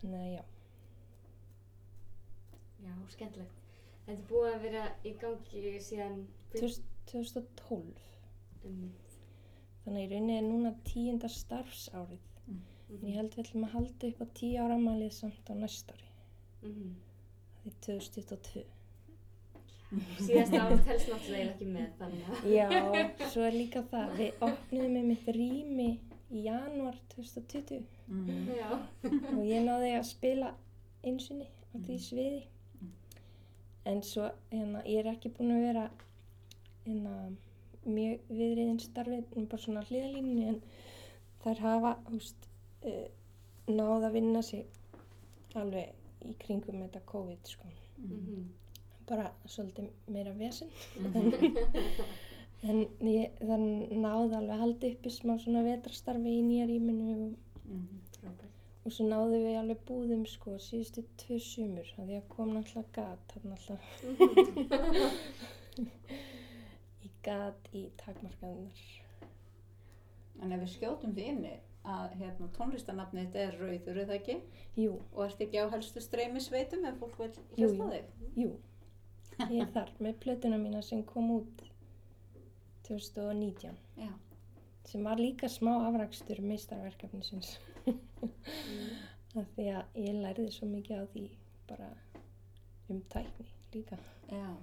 [0.00, 0.44] Þannig að já.
[2.84, 3.64] Já, skemmtilegt.
[4.06, 6.20] Þetta er búið að vera í gangi síðan...
[7.08, 8.08] 2012
[8.66, 8.88] Um,
[9.84, 12.24] þannig í rauninni er núna tíunda starfsárið.
[12.48, 15.94] En ég held við ætlum að halda upp á tíu ára amalið samt á næsta
[15.94, 16.08] ári.
[16.62, 16.94] Mhm.
[17.58, 18.77] það er 2022
[20.20, 22.42] Síðasta ár telst náttúrulega ekki með, þannig.
[22.52, 22.68] Já,
[23.32, 25.88] svo er líka það, við opnum með mitt rými
[26.30, 28.50] í janúar 2020 Mhm.
[28.56, 28.68] Já.
[29.36, 30.54] og ég náði að spila
[31.04, 32.42] einsunni á því sviði.
[33.88, 35.86] En svo, hérna, ég er ekki búin að vera
[36.86, 37.14] hérna,
[37.88, 40.62] mjög viðriðin starfið, en bara svona hliðalínni, en
[41.44, 42.48] þær hafa, veist,
[42.84, 43.06] uh,
[43.68, 44.66] náð að vinna sig
[45.54, 45.94] alveg
[46.28, 47.68] í kringum þetta COVID, sko.
[47.98, 48.48] Mhm.
[49.08, 50.68] Bara svolítið meira vesen.
[52.66, 53.60] En ég, það
[54.02, 57.36] náði alveg að halda uppi smá svona vetrastarfi í nýja rýminu og,
[57.68, 58.00] Mhm.
[58.16, 58.56] Frábært.
[58.84, 62.90] og svo náðu við alveg búðum sko síðustu tvö sumur af því að kom náttúrulega
[62.96, 63.82] gat alltaf
[67.06, 68.82] í gat í takmarkaðunar.
[70.42, 71.54] En ef við skjótum því inni
[71.88, 74.36] að hérna, tónlistanafnið þetta er Rauður, er það ekki?
[74.82, 77.92] Jú, Og ert ekki á helstu streymisveitum ef fólk vil hlusta á jú.
[77.94, 78.04] þig?
[78.42, 78.50] jú,
[79.54, 81.62] ég er þar með plötuna mína sem kom út
[82.88, 84.10] 2019 Já.
[84.88, 87.58] sem var líka smá afrakstur meistarverkefnisins.
[89.38, 91.24] Af því að ég lærði svo mikið á því
[91.68, 91.88] bara
[92.88, 93.98] um tækni líka.
[94.32, 94.56] Já.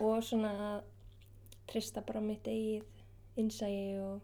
[0.00, 0.80] og svona að
[1.70, 4.20] trista bara mitt eigið innsægi og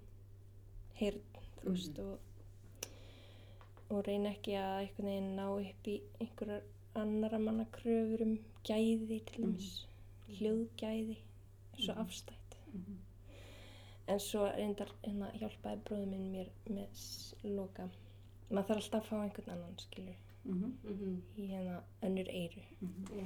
[0.98, 1.22] heyrn,
[1.60, 2.90] þú veist, og,
[3.90, 6.64] og reyna ekki að einhvern veginn ná upp í einhverjar
[6.96, 8.36] annara manna kröfur um
[8.68, 9.86] gæði til dæmis,
[10.38, 11.16] hljóðgæði,
[11.78, 12.00] svo Mhm.
[12.06, 12.56] afstætt.
[12.72, 12.98] Mhm.
[14.08, 16.88] En svo reyndar hérna hjálpaði bróður minn mér með
[17.44, 17.88] loka.
[18.50, 20.78] Maður þarf alltaf að fá einhvern annan, skilur, Mhm.
[20.84, 21.22] Mhm.
[21.38, 22.62] í hérna önnur eyru.
[22.80, 23.06] Mhm.
[23.18, 23.24] Já.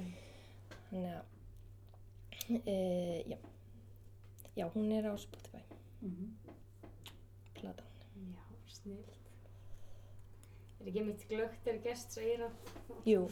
[0.91, 3.37] Þannig að, e, já,
[4.57, 5.63] já, hún er á Spotify,
[6.01, 6.35] Mhm.
[7.55, 7.85] platan.
[8.15, 9.17] Já, snilt.
[10.81, 12.47] Er ekki mitt glögt er gests eira?
[13.05, 13.27] Jú,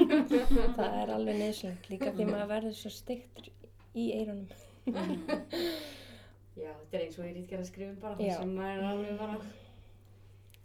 [0.76, 3.48] það er alveg neðslegt líka því maður verður svo steiktur
[3.96, 4.50] í eyrunum.
[6.60, 9.16] Já, þetta er eins og ég rít að skrifa bara það sem maður er alveg
[9.22, 9.38] bara...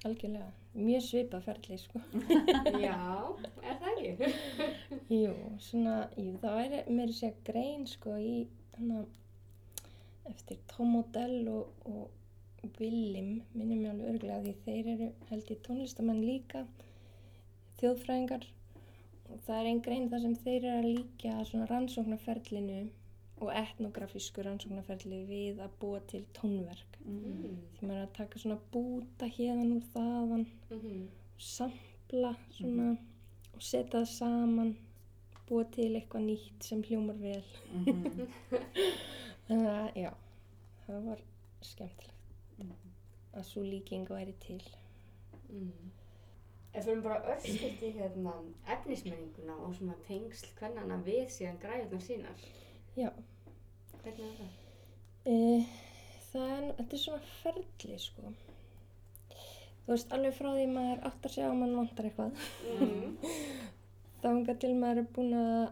[0.09, 2.03] Algjörlega, mjög svipað ferli, sko.
[2.83, 2.99] Já,
[3.63, 4.29] er það ekki?
[5.21, 5.33] Jú,
[5.69, 8.35] svona, jú, það væri meira sér grein, sko, í,
[8.75, 9.05] hana,
[10.35, 12.18] eftir Tom Odell og, og
[12.79, 16.65] Willim, minnum ég alveg örglega því þeir eru, held ég, tónlistamenn líka,
[17.79, 18.45] þjóðfræðingar
[19.29, 22.79] og það er einn grein þar sem þeir eru að líka svona rannsóknarferlinu
[23.39, 26.97] og etnografísku rannsóknarferli við að búa til tónverk.
[27.05, 27.55] Mhm.
[27.77, 31.07] Því maður er að taka svona búta hérðan úr þaðan, Mhm.
[31.37, 32.97] sampla svona
[33.53, 34.75] og setja það saman,
[35.47, 37.43] búa til eitthvað nýtt sem hljómar vel.
[37.73, 38.27] Mhm.
[39.47, 40.13] Þannig að já,
[40.85, 41.19] það var
[41.61, 42.18] skemmtilegt
[42.65, 42.91] Mhm.
[43.33, 44.61] að svo líking væri til.
[45.49, 45.91] Mm.
[46.73, 48.33] Ef við erum bara örstuðt í hérna,
[48.75, 52.43] efnismenninguna og svona tengsl hvernana við síðan græðunar sínar.
[52.97, 53.09] Já,
[54.03, 54.51] Hvernig er það?
[55.25, 55.65] e,
[56.31, 58.33] það er, þetta er svona ferli sko.
[59.85, 62.31] Þú veist, alveg frá því maður áttar sig á að mann vantar eitthvað.
[62.79, 63.17] Mm.
[64.21, 65.71] Þanga til maður er búin að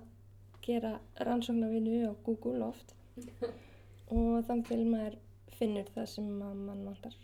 [0.67, 2.93] gera rannsóknarvinnu á Google oft
[4.15, 5.17] og þang til maður
[5.57, 7.15] finnur það sem mann vantar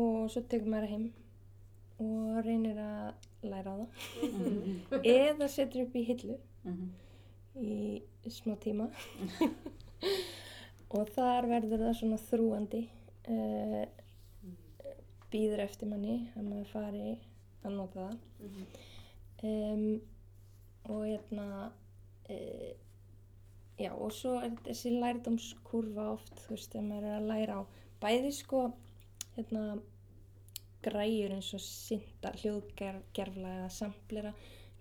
[0.00, 1.06] og svo tekur maður heim
[2.00, 3.14] og reynir að
[3.50, 3.88] læra á það
[4.22, 5.02] Mhm.
[5.04, 6.90] eða setur upp í hillu Mhm.
[7.60, 8.86] í smá tíma
[10.90, 12.80] og þar verður það svona þrúandi
[13.30, 13.84] uh,
[15.30, 17.10] býður eftir manni að maður fari
[17.64, 18.64] að nota það Mhm.
[19.44, 20.00] um,
[20.90, 21.46] og hérna
[22.30, 22.70] uh,
[23.80, 27.62] já og svo er þessi lærdómskurfa oft þú veist þegar maður er að læra á
[28.02, 28.60] bæði sko
[29.36, 29.64] hérna
[30.84, 34.32] græjur eins og synda hljóðgerfla eða samplera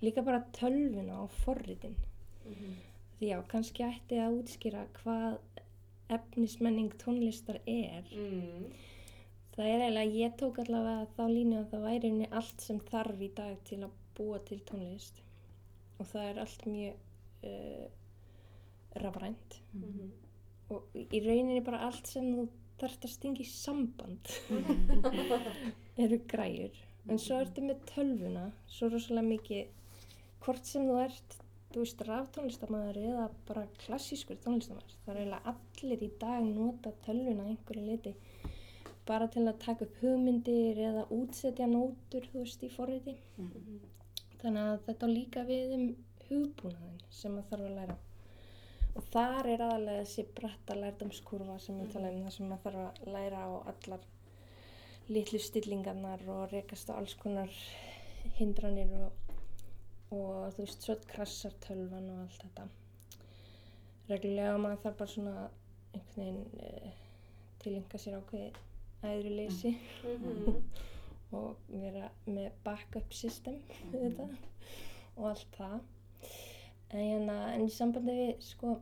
[0.02, 1.96] líka bara tölvuna og forritin
[2.46, 2.76] Mhm.
[3.20, 5.38] því já, kannski ætti að útskýra hvað
[6.10, 8.72] efnismenning tónlistar er Mm.
[9.56, 13.20] það er eiginlega, ég tók allavega þá línu að það væri henni allt sem þarf
[13.22, 15.22] í dag til að búa til tónlist
[16.00, 16.94] og það er allt mjög
[17.44, 17.88] uh,
[18.96, 19.62] rafrænt.
[19.74, 20.12] Mhm.
[20.70, 22.48] og í rauninni bara allt sem þú
[22.80, 24.30] þarft að stinga í samband
[26.04, 26.76] eru græjur.
[27.10, 29.72] En svo ertu með tölvuna svo rosalega mikið
[30.46, 31.40] hvort sem þú ert
[31.74, 37.46] þú veist raftónlistamæður eða bara klassískur tónlistamæður það er eiginlega allir í dag nota tölvuna
[37.50, 38.14] einhverju liti
[39.10, 43.16] bara til að taka upp hugmyndir eða útsetja nótur þú veist í forriti.
[43.38, 43.80] Mhm.
[44.42, 45.88] þannig að þetta líka við um
[46.30, 47.98] hugbúnaðin sem maður þarf að læra
[49.00, 53.04] og þar er aðalega þessi bratta lærdómskurfa sem ég tala um það sem maður þarf
[53.06, 54.02] að læra á allar
[55.10, 57.54] litlu stillingarnar og rekast á alls konar
[58.38, 59.32] hindranir og,
[60.14, 62.68] og þú veist, svo krassar tölvan og allt þetta.
[64.10, 65.36] Reglulega maður þarf bara svona
[65.96, 66.92] einhvern veginn uh,
[67.64, 68.52] tilenga sér ákveði
[69.10, 69.72] æðru leysi
[70.04, 70.60] Mhm.
[71.40, 73.60] og vera með backup system
[73.94, 74.26] þetta
[75.16, 75.80] og allt það
[76.92, 78.76] en, hérna, en í sambandi við sko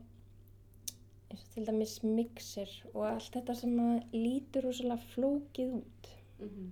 [1.29, 3.73] eins og til dæmis mixer og allt þetta sem
[4.13, 6.71] lítur rosalega flókið út Mhm.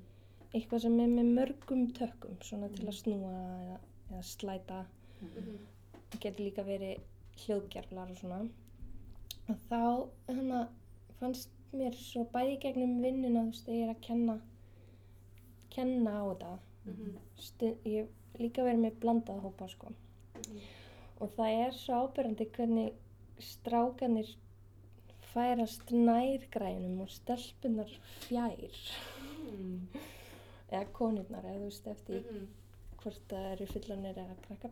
[0.53, 3.79] eitthvað sem er með mörgum tökkum svona til að snúa eða,
[4.11, 4.85] eða slæta
[5.21, 5.57] Mhm.
[6.11, 6.99] það getur líka verið
[7.37, 8.49] hljóðgerflar og svona
[9.49, 10.67] og þá hana,
[11.19, 14.39] fannst mér svo bæði gegnum vinnuna þú veist, ég er að kenna
[15.69, 17.17] kenna á þetta Mhm.
[17.37, 18.07] Stu, ég
[18.39, 19.87] líka verið með blandað hópa sko
[20.35, 20.59] Mhm.
[21.21, 22.93] Og það er svo ábyrjandi hvernig
[23.39, 24.33] strákanir
[25.33, 27.89] færast nær grænum og stelpunar
[28.25, 28.77] fjær
[29.45, 29.87] Mhm.
[30.71, 32.47] eða konurnar eða þú veist eftir Mhm.
[33.01, 34.71] hvort það eru fullanir eða krakkar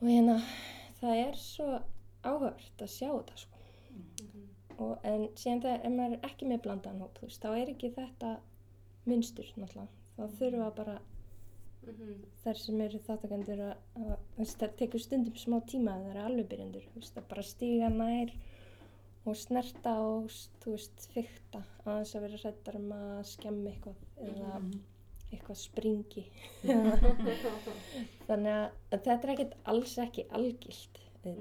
[0.00, 0.38] og hérna
[1.00, 1.68] það er svo
[2.24, 3.58] áhört að sjá þetta sko
[3.90, 4.48] Mhm.
[4.78, 7.94] og, en síðan ef maður er ekki með blandaðan hóp þú veist, þá er ekki
[7.94, 8.36] þetta
[9.06, 10.98] munstur náttúrulega þá þurfa bara
[11.84, 12.24] Mhm.
[12.44, 16.48] þær sem eru þáttakendur að, að það tekur stundum smá tíma að það eru alveg
[16.94, 18.32] veist, að bara stíga nær
[19.26, 20.26] og snerta og
[20.64, 23.96] veist, fykta að þess að vera hrættar um að skemmi eitthvað
[24.28, 24.80] eða Mhm.
[25.32, 26.24] eitthvað springi
[28.28, 31.34] þannig að, þetta er ekkert alls ekki algilt þú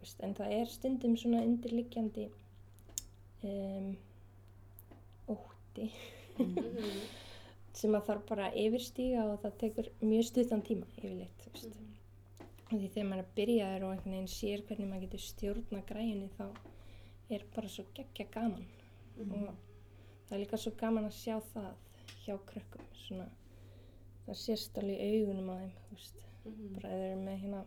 [0.00, 2.28] veist, en það er stundum svona undirliggjandi
[3.44, 3.96] um,
[5.28, 5.90] ótti
[6.38, 6.56] Mhm.
[7.76, 11.66] sem að þarf bara að yfirstíga og það tekur mjög stuttan tíma yfirleitt veist.
[11.68, 11.92] Mhm.
[12.66, 16.30] og því þegar maður er byrjaður og einhvern veginn sér hvernig maður getur stjórna græjunni
[16.38, 16.46] þá
[17.30, 18.64] er bara svo geggja gaman
[19.16, 19.32] Mhm.
[19.48, 19.54] og
[20.28, 21.72] það er líka svo gaman að sjá það
[22.24, 23.28] hjá krökkum svona
[24.26, 26.74] það sést alveg í augunum á þeim veist Mhm.
[26.74, 27.64] bara eða eru með hérna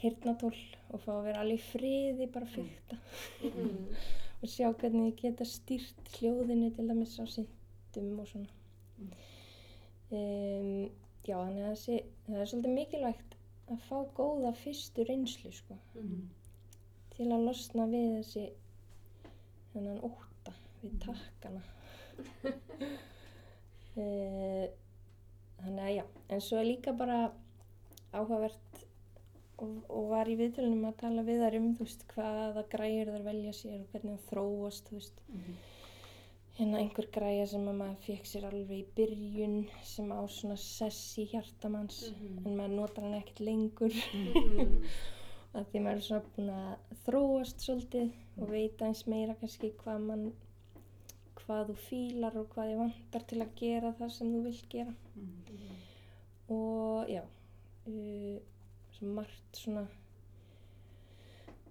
[0.00, 0.54] hirtnatól
[0.90, 2.96] og fá að vera alveg friði bara fyrta
[3.42, 3.94] Mhm.
[4.42, 8.48] og sjá hvernig þið geta stýrt hljóðinu til dæmis á syndum og svona
[9.00, 10.90] um,
[11.26, 11.96] já þannig að þessi
[12.26, 13.36] það er svolítið mikilvægt
[13.70, 16.28] að fá góða fyrstu reynslu sko Mhm.
[17.16, 18.44] til að losna við þessi
[19.72, 21.00] þennan óta við Mhm.
[21.04, 21.62] takkana
[23.96, 24.66] uh,
[25.60, 27.18] þannig að já en svo er líka bara
[28.12, 28.84] áhugavert
[29.60, 33.26] og, og var í viðtölunum að tala við þær um þú veist hvaða græjur þær
[33.28, 35.58] velja sér og hvernig það þróast þú veist Mhm.
[36.60, 39.56] Hérna einhver græja sem að maður fekk sér alveg í byrjun
[39.88, 42.46] sem á svona sess í hjartamanns Mhm.
[42.46, 44.84] en maður notar hann ekkert lengur Mhm.
[45.56, 50.00] að því maður er svona búin að þróast svolítið og veit aðeins meira kannski hvað
[50.06, 50.32] mann
[51.40, 54.94] hvað þú fílar og hvað þið vantar til að gera það sem þú vilt gera
[55.16, 55.76] Mhm.
[56.50, 57.22] og já
[57.86, 58.38] uh,
[58.92, 59.86] svo margt svona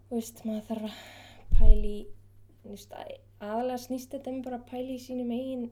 [0.10, 0.96] þú veist, maður þarf að
[1.60, 1.98] pæli
[3.42, 5.70] aðalega snýst þetta um bara að pæli í sínum eigin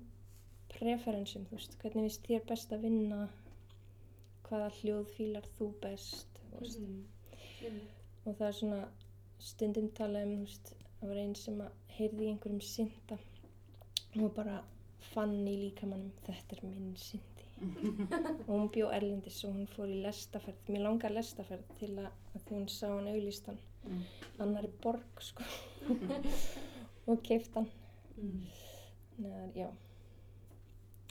[0.72, 3.22] preferensum, þú veist, hvernig finnst þér best að vinna
[4.48, 7.80] hvaða hljóð fílar þú best þú veist, Mhm.
[8.26, 8.82] og það er svona
[9.40, 13.18] stundum talað um, þú veist, það var einn sem að heyrði í einhverjum synda
[14.22, 14.62] og bara
[15.14, 17.24] fann í líkamannum þetta er minn syndi.
[18.48, 20.58] Og hún bjó erlendis og hún fór í lestaferð.
[20.70, 23.58] Mér langar lestaferð til að, að því hún sá hann auðlistan
[23.88, 24.02] Mm.
[24.44, 25.44] annari borg sko
[27.08, 27.68] og keift hann
[28.18, 28.48] Mhm.
[29.22, 29.68] Neðar, já,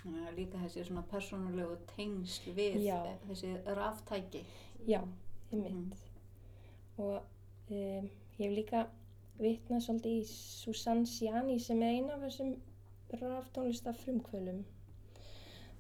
[0.03, 2.99] Þannig að líka þessi svona persónulegu tengsl við Já.
[3.29, 4.43] þessi ráftæki.
[4.87, 5.01] já,
[5.53, 5.93] ég mitt Mhm.
[6.99, 7.23] og
[7.71, 8.87] um, ég hef líka
[9.41, 12.57] vitnað svolítið í Susanne Sjani sem er eina af þessum
[13.13, 14.65] raftónlista frumkvölum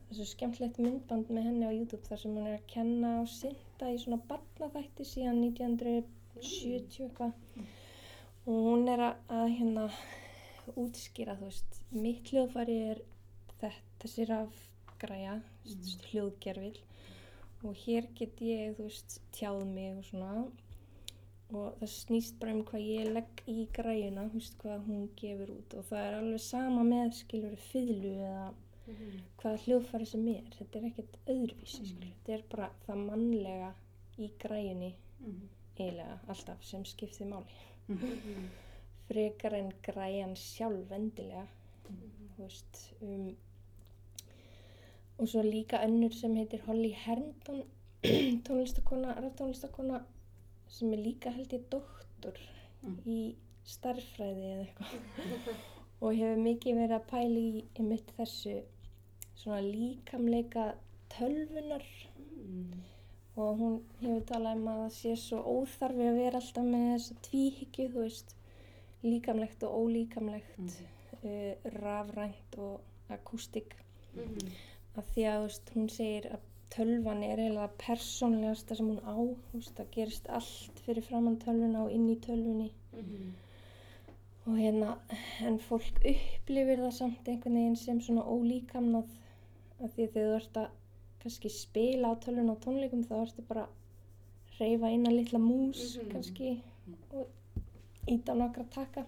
[0.08, 3.28] það svo skemmtilegt myndband með henni á YouTube þar sem hún er að kenna og
[3.28, 7.32] synda í svona barnaþætti síðan 1970 eitthvað
[8.46, 9.86] og hún er að, að hérna
[10.76, 13.00] útskýra þú veist mitt hljóðfæri er
[13.48, 13.70] þetta,
[14.02, 15.88] þessi rafgræja mm.
[16.10, 16.78] hljóðgerfil
[17.66, 20.32] og hér get ég þú veist tjáð mig og svona
[21.54, 25.52] og það snýst bara um hvað ég legg í græjuna, þú veist hvað hún gefur
[25.54, 28.46] út og það er alveg sama með skilur fiðlu eða
[28.86, 29.14] Mhm.
[29.40, 33.70] hvaða hljóðfæri sem er, þetta er ekkert öðruvísi skilur, þetta er bara það mannlega
[34.22, 35.48] í græjunni Mhm.
[35.78, 37.56] eiginlega alltaf sem skiptir máli.
[39.08, 41.46] Frekar en græjan sjálf endilega
[41.86, 43.28] þú veist um,
[45.18, 47.62] og svo líka önnur sem heitir Holly Herndon
[48.46, 50.00] tónlistakona, raftónlistakona
[50.68, 52.36] sem er líka held ég doktor
[52.86, 52.98] Mm.
[53.08, 53.34] í
[53.66, 54.90] starffræði eða eitthvað
[56.04, 58.52] og hefur mikið verið að pæla í einmitt þessu
[59.34, 60.66] svona líkamleika
[61.16, 61.86] tölvunar
[62.46, 62.82] Mhm.
[63.36, 67.16] Og hún hefur talað um að það sé svo óþarfi að vera alltaf með þessa
[67.28, 68.34] tvíhyggju, þú veist,
[69.04, 70.86] líkamlegt og ólíkamlegt, Mhm.
[71.22, 72.80] uh, rafrænt og
[73.10, 73.74] akústik.
[74.14, 74.52] Mhm.
[74.96, 79.14] Af því að, þú veist, hún segir að tölvan er eiginlega persónlegasta sem hún á,
[79.16, 82.70] þú veist, það gerist allt fyrir framann tölvuna og inn í tölvunni.
[82.92, 83.32] Mhm.
[84.46, 84.96] Og hérna,
[85.42, 89.06] en fólk upplifir það samt einhvern veginn sem svona ólíkamnað
[89.82, 90.68] af því að þú ert að
[91.22, 96.10] kannski spila á tölvun á tónleikum þá ertu bara að reyfa eina litla mús Mhm.
[96.12, 96.60] kannski
[97.12, 97.26] og
[98.08, 99.04] íta nokkra taka.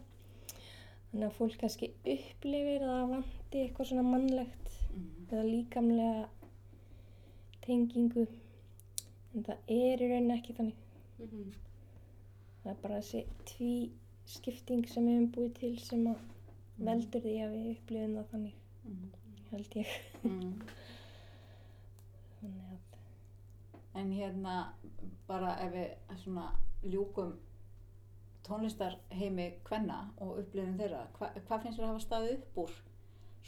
[1.12, 5.28] Þannig að fólk kannski upplifir að það vanti eitthvað svona mannlegt Mhm.
[5.30, 6.28] eða líkamlega
[7.62, 8.26] tengingu
[9.34, 10.74] en það er í rauninni ekki þannig.
[11.20, 11.52] Mhm.
[12.64, 13.90] Það er bara þessi tví
[14.26, 16.16] skipting sem við höfum búið til sem að
[16.78, 18.52] veldur því að við upplifum það þannig,
[18.84, 19.10] Mhm.
[19.50, 19.86] held ég.
[22.40, 22.78] Þannig að,
[23.98, 24.54] En hérna
[25.26, 26.44] bara ef við svona
[26.86, 27.32] ljúkum
[28.46, 32.74] tónlistarheimi kvenna og upplifum þeirra, hva, hvað finnst þér að hafa staðið upp úr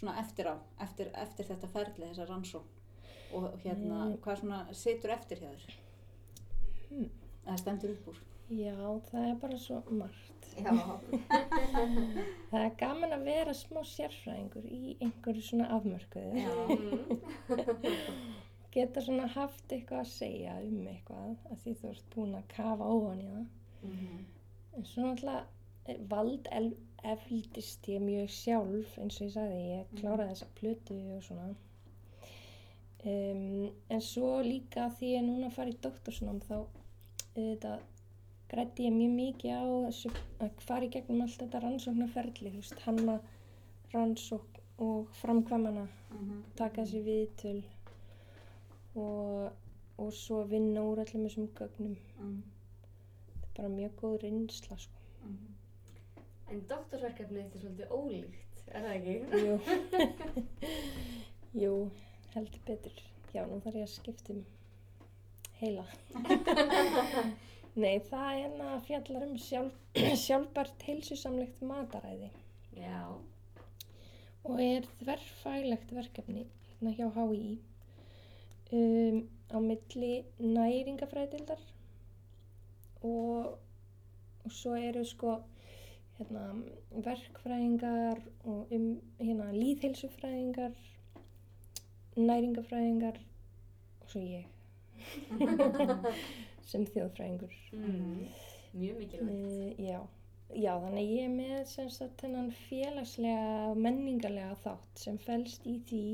[0.01, 0.55] svona eftir á,
[0.87, 4.17] eftir, eftir þetta ferli, þessa rannsókn og hérna, Mm.
[4.25, 5.79] hvað svona situr eftir hjá þér?
[6.91, 7.09] Hmm.
[7.47, 8.19] Eða stendur upp úr?
[8.51, 8.75] já,
[9.13, 10.49] það er bara svo margt.
[10.59, 10.73] Já.
[12.51, 17.21] Það er gaman að vera smá sérfræðingur í einhverju svona afmörkuðu.
[18.71, 18.75] Mhm.
[18.75, 22.85] Geta svona haft eitthvað að segja um eitthvað að því þú ert búin að kafa
[22.85, 23.47] ofan í það.
[23.83, 24.25] Mhm.
[24.77, 25.45] En svo náttúrulega
[25.87, 26.47] eh, vald
[27.03, 31.55] efldist ég mjög sjálf eins og ég sagði, ég kláraði þessa plötu og svona.
[33.05, 37.81] Um, en svo líka því ég núna að fara í doktorsnám þá auðvitað
[38.51, 40.11] grætti ég mjög mikið á þessu
[40.45, 43.15] að fara í gegnum allt þetta rannsóknarferli, þú veist, hanna
[43.95, 46.43] rannsókn og framkvæmana, Mhm.
[46.57, 47.63] taka þessi viðtöl
[48.95, 49.53] og,
[49.99, 51.97] og svo vinna úr öllum þessum gögnum.
[52.19, 52.43] Mhm.
[53.31, 55.03] Þetta er bara mjög góð reynsla, sko.
[55.25, 55.57] Mhm.
[56.51, 59.17] En doktorsverkefnið þetta er svolítið ólíkt, er það ekki?
[59.47, 59.55] Jú,
[61.63, 61.75] Jú
[62.35, 63.05] heldur betur.
[63.35, 64.43] Já, nú þarf ég að skipta um
[65.61, 65.85] heila.
[67.81, 69.75] Nei, það er hérna fjallar um sjálf,
[70.25, 72.31] sjálfbært heilsusamlegt mataræði
[72.75, 73.05] Já.
[74.43, 77.53] og er þverfælegt verkefni hérna hjá HÍ
[78.73, 81.63] um, á milli næringafræðildar
[83.03, 83.59] og,
[84.45, 85.39] og svo eru sko
[86.19, 86.45] hérna,
[86.91, 90.77] verkfræðingar og um hérna, líðheilsufræðingar,
[92.17, 93.21] næringafræðingar
[94.01, 94.47] og svo ég
[96.71, 97.55] sem þjóðfræðingur.
[97.73, 98.27] Mm.
[98.73, 99.79] mjög mikilvægt.
[99.79, 100.01] Uh, já.
[100.55, 102.27] já, þannig ég er með sagt
[102.69, 106.05] félagslega og menningarlega þátt sem felst í því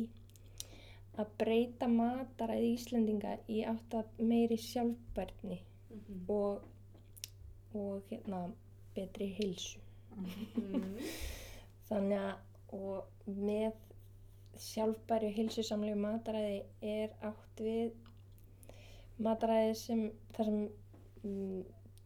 [1.16, 5.58] að breyta mataræði Íslendinga í átt að meiri sjálfbærni
[5.90, 6.24] Mhm.
[6.28, 6.62] og,
[7.74, 8.40] og hérna
[8.94, 9.78] betri heilsu.
[10.16, 10.98] Mm.
[11.88, 13.72] Þannig að og með
[14.58, 17.92] sjálfbæri og heilsusamlegu mataræði er átt við
[19.22, 20.02] mataræði sem
[20.36, 20.60] þar sem
[21.24, 21.62] mm,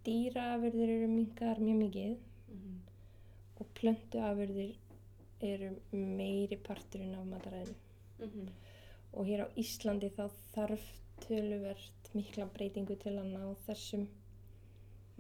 [0.06, 2.16] dýraafurðir eru mingar mjög mikið
[2.50, 2.80] Mhm.
[3.61, 4.76] og plöntuafurðir
[5.42, 7.74] eru meiri parturinn af mataræðinu.
[8.20, 8.48] Mhm.
[9.14, 10.84] Og hér á Íslandi þá þarf
[11.24, 14.06] töluvert mikla breytingu til að ná þessum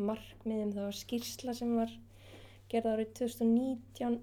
[0.00, 0.74] markmiðum.
[0.74, 1.94] Það var skýrsla sem var
[2.70, 4.20] gerð árið 2019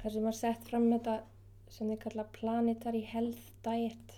[0.00, 1.20] þar sem var sett fram þetta
[1.70, 4.16] sem þið kalla Planetary Health Diet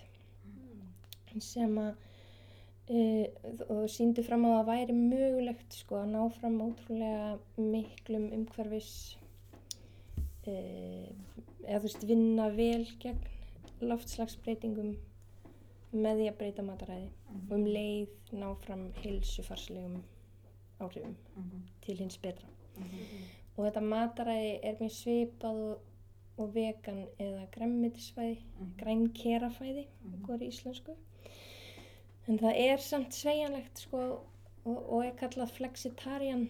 [1.41, 1.93] sem að
[2.93, 3.25] uh,
[3.73, 8.91] og síndi fram að það væri mögulegt sko að ná fram ótrúlega miklum umhverfis
[10.47, 11.09] uh,
[11.65, 13.21] eða þú veist vinna vel gegn
[13.89, 14.95] loftslagsbreytingum
[15.93, 17.09] með því að breyta mataræði
[17.49, 19.99] og um leið ná fram heilsufarslegum
[20.81, 21.63] áhrifum Mhm.
[21.81, 23.23] til hins betra Mhm.
[23.57, 25.79] og þetta mataræði er mjög svipað og,
[26.37, 28.73] og vegan eða græmmitisfæði Mhm.
[28.77, 30.13] grænkerafæði Mhm.
[30.23, 30.95] okkur í íslensku
[32.27, 33.97] en það er samt sveigjanlegt sko
[34.65, 36.49] og, og er kallað flexitarian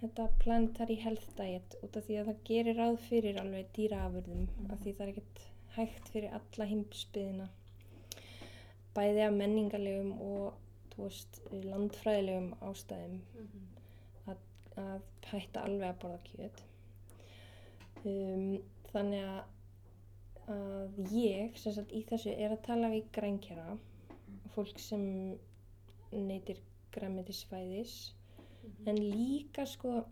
[0.00, 4.78] þetta planetary health diet út af því að það gerir ráð fyrir alveg dýraafurðum af
[4.80, 5.40] því það er ekkert
[5.76, 7.48] hægt fyrir alla heimsbyðina
[8.96, 10.54] bæði af menningarlegum og
[10.96, 13.20] veist, landfræðilegum ástæðum.
[13.34, 13.66] Mhm.
[14.76, 16.58] að hætta alveg að borða kjöt.
[18.04, 18.58] Um,
[18.90, 19.38] þannig að,
[20.52, 23.78] að ég sem sagt í þessu er að tala við grænkjara
[24.52, 25.06] fólk sem
[26.12, 26.60] neytir
[26.92, 28.12] græmitisfæðis
[28.66, 28.88] Mhm.
[28.88, 30.04] en líka sko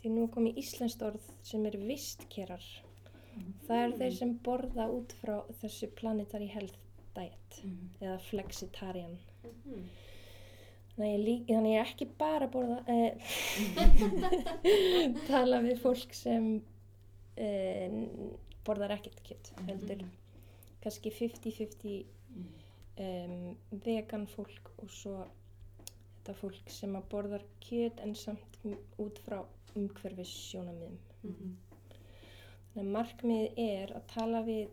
[0.00, 2.64] því nú komið íslenskt orð sem er vistkerar
[3.66, 6.76] það er þeir sem borða út frá þessu planetary health
[7.16, 7.88] diet Mhm.
[8.00, 9.86] eða flexitarian Mhm.
[10.96, 13.12] Þannig að ég, er ekki bara að borða, eh,
[15.28, 16.46] tala við fólk sem
[17.36, 17.90] eh,
[18.64, 20.04] borðar ekkert kjött, heldur
[20.82, 22.06] kannski 50-50
[22.98, 25.18] um, vegan fólk og svo
[26.24, 28.58] þetta fólk sem að borðar kjött en samt
[29.02, 29.42] út frá
[29.76, 30.96] umhverfis sjónamiðum.
[31.22, 31.56] Mhm.
[32.76, 34.68] Þannig að markmið er að tala við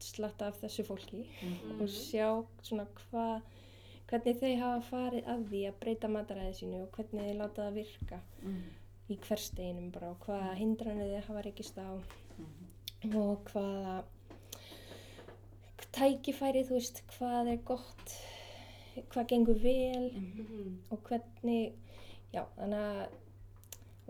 [0.00, 1.80] slatta af þessu fólki Mhm.
[1.82, 2.28] og sjá
[2.64, 3.42] svona hvað
[4.08, 7.74] hvernig þau hafa farið að því að breyta mataræði sínu og hvernig þau láta það
[7.74, 8.62] virka Mhm.
[9.10, 12.00] í hversteginum bara og hvaða hindranir þau hafa rekist á
[12.38, 13.16] Mhm.
[13.16, 14.04] og hvaða
[15.92, 18.12] tækifæri, þú veist, hvað er gott,
[19.10, 20.78] hvað gengur vel Mhm.
[20.90, 21.72] og hvernig,
[22.32, 23.08] já, þannig að,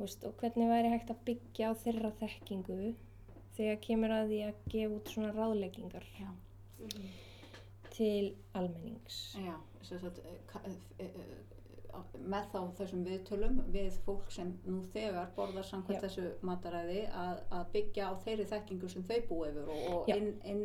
[0.01, 2.78] veist, og hvernig væri hægt að byggja á þeirra þekkingu
[3.57, 6.30] þegar kemur að því að gefa út svona ráðleggingar Já.
[7.90, 9.16] Til almennings.
[9.36, 14.80] Já, sem sagt, eh, ka- eh, eh, með þá þessum viðtölum við fólk sem nú
[14.94, 19.68] þegar borðar samkvæmt þessu mataræði að, að byggja á þeirri þekkingu sem þau búi yfir
[19.68, 20.62] og, og inn, inn,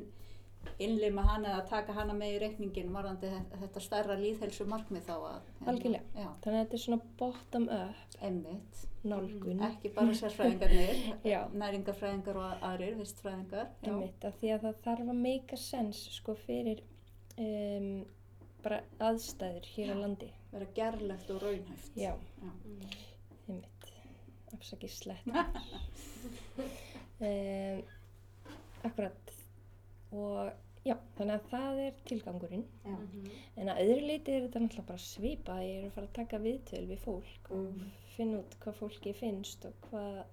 [0.80, 3.30] innlima hana eða taka hana með í reikningin varðandi
[3.62, 6.04] þetta, stærra líðhelsu markmið þá að Algjörlega.
[6.16, 11.02] Já, Þannig að þetta er svona bottom up einmitt, nálgun, ekki bara sérfræðingarnir
[11.34, 11.40] Já.
[11.54, 13.90] næringarfræðingar og aðrir, vistfræðingar já.
[13.92, 16.82] einmitt, að því að það þarf að make sense sko fyrir
[17.38, 17.90] um,
[18.66, 20.00] bara aðstæður hér á Já.
[20.02, 20.32] landi.
[20.56, 22.14] vera gerlegt og raunhæft Já,
[23.50, 23.90] einmitt,
[24.56, 25.28] afsakið slett.
[27.20, 27.84] um,
[28.88, 29.35] akkurat,
[30.16, 30.52] og
[30.86, 32.66] já, þannig að það er tilgangurinn.
[32.86, 32.92] Já.
[32.96, 33.30] Mhm.
[33.58, 36.38] En að öðru leiti er þetta náttúrulega bara svipað, ég er að fara að taka
[36.40, 37.92] viðtöl við fólk og Mhm.
[38.16, 40.24] finna út hvað fólki finnst og hvað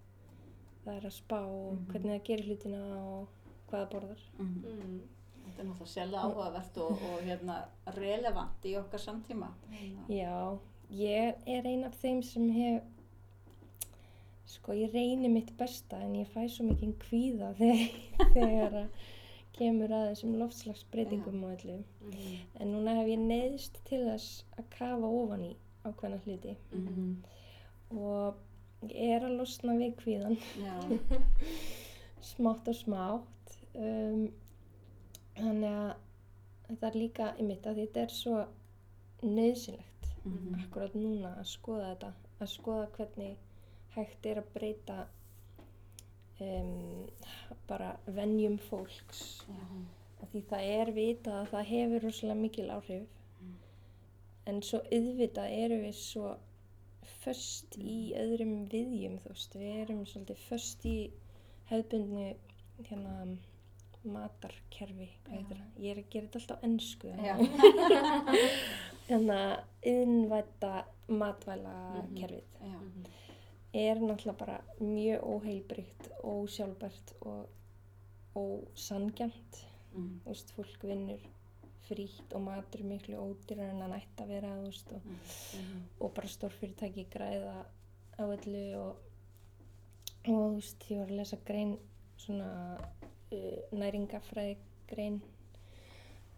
[0.84, 1.86] það er að spá og Mhm.
[1.92, 3.28] hvernig það gerir hlutina og
[3.70, 4.22] hvað það borðar.
[4.38, 4.64] Mhm.
[4.64, 5.00] Mhm.
[5.46, 7.64] Þetta er náttúrulega sjálf áhugavert og, og hérna,
[7.96, 9.48] relevant í okkar samtíma.
[10.08, 10.58] Já,
[10.90, 12.82] ég er ein af þeim sem hef,
[14.46, 17.90] sko ég reyni mitt besta en ég fæ svo mikið kvíða þegar,
[18.34, 18.88] þegar að
[19.62, 21.78] kemur að þessum loftslagsbreytingum og öllu.
[22.02, 22.38] Mhm.
[22.60, 25.52] En núna hef ég neyðst til þess að kafa ofan í
[25.84, 27.16] ákveðna hluti Mhm.
[27.98, 28.34] og
[28.90, 30.36] ég er að losna við kvíðan
[32.32, 33.56] smátt og smátt.
[33.74, 34.26] Um,
[35.36, 35.94] þannig að
[36.68, 38.42] þetta er líka einmitt að þetta er svo
[39.22, 39.88] nöðsynlegt.
[40.24, 43.36] mhm, akkurat núna að skoða þetta að skoða hvernig
[43.96, 44.96] hægt er að breyta
[46.42, 47.08] um,
[47.68, 49.60] bara venjum fólks já,
[50.32, 53.10] því það er vitað að það hefur rosalega mikil áhrif
[53.42, 53.54] Mm.
[54.46, 56.28] en svo auðvitað eru við svo
[57.22, 60.96] föst í öðrum viðjum, þú veist, við erum svolítið föst í
[61.70, 62.28] hefðbundnu
[62.86, 63.16] hérna
[64.04, 65.08] matarkerfi?
[65.78, 67.10] Ég er að gera þetta alltaf ennsku.
[67.22, 67.34] Já.
[69.08, 69.38] Hérna,
[69.82, 70.72] innvæta
[71.10, 71.74] matvæla
[72.16, 72.78] kerfið Já.
[73.74, 77.48] Er náttúrulega bara mjög óheilbrygt, ósjálfbært og
[78.36, 79.62] ósangjant.
[79.92, 81.20] Þú veist, fólk vinnur
[81.86, 85.82] frítt og matur miklu ódýrar en hann ætti að vera, veist, og, Mhm.
[86.00, 87.64] og bara stórfyrirtæki græða
[88.18, 88.96] á öllu og,
[90.28, 91.78] og þú veist, ég var að lesa grein,
[92.16, 92.78] svona
[93.32, 94.56] uh, næringafræði
[94.88, 95.20] grein,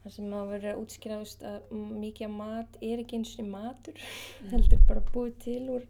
[0.03, 1.71] þar sem að vera að útskýra, að
[2.01, 3.95] mikið mat er ekki eins og matur,
[4.51, 5.87] heldur bara búið til úr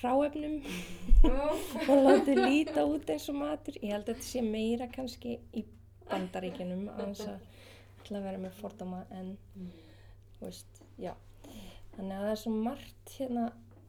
[0.00, 0.56] hráefnum
[1.88, 3.76] og látið líta út eins og matur.
[3.82, 5.64] Ég held að þetta sé meira kannski í
[6.04, 7.26] þess
[8.12, 9.30] að vera með fordóma en
[10.36, 10.82] þú veist.
[11.94, 13.44] Þannig að það er svo margt hérna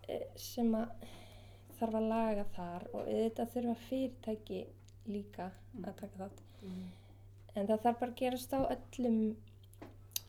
[0.08, 1.08] eh, sem að
[1.80, 4.60] þarf að laga þar og auðvitað þurfa fyrirtæki
[5.12, 5.49] líka
[5.82, 6.43] að taka þátt.
[6.62, 6.86] Mhm.
[7.56, 9.20] En það þarf bara að gerast á öllum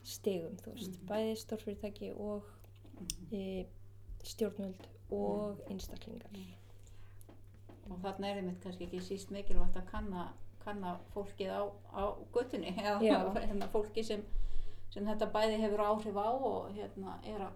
[0.06, 1.06] stigum, þú veist, Mhm.
[1.08, 2.44] bæði stórfyrirtæki og
[3.32, 3.66] e,
[4.24, 6.32] stjórnvöld og einstaklingar.
[7.86, 10.24] Og þarna er einmitt kannski ekki síst mikilvægt að kanna,
[10.64, 11.62] kanna fólkið á,
[11.94, 12.02] á
[12.34, 14.24] göttunni, hérna, fólki sem,
[14.90, 17.52] sem þetta bæði hefur áhrif á og hérna, er, a,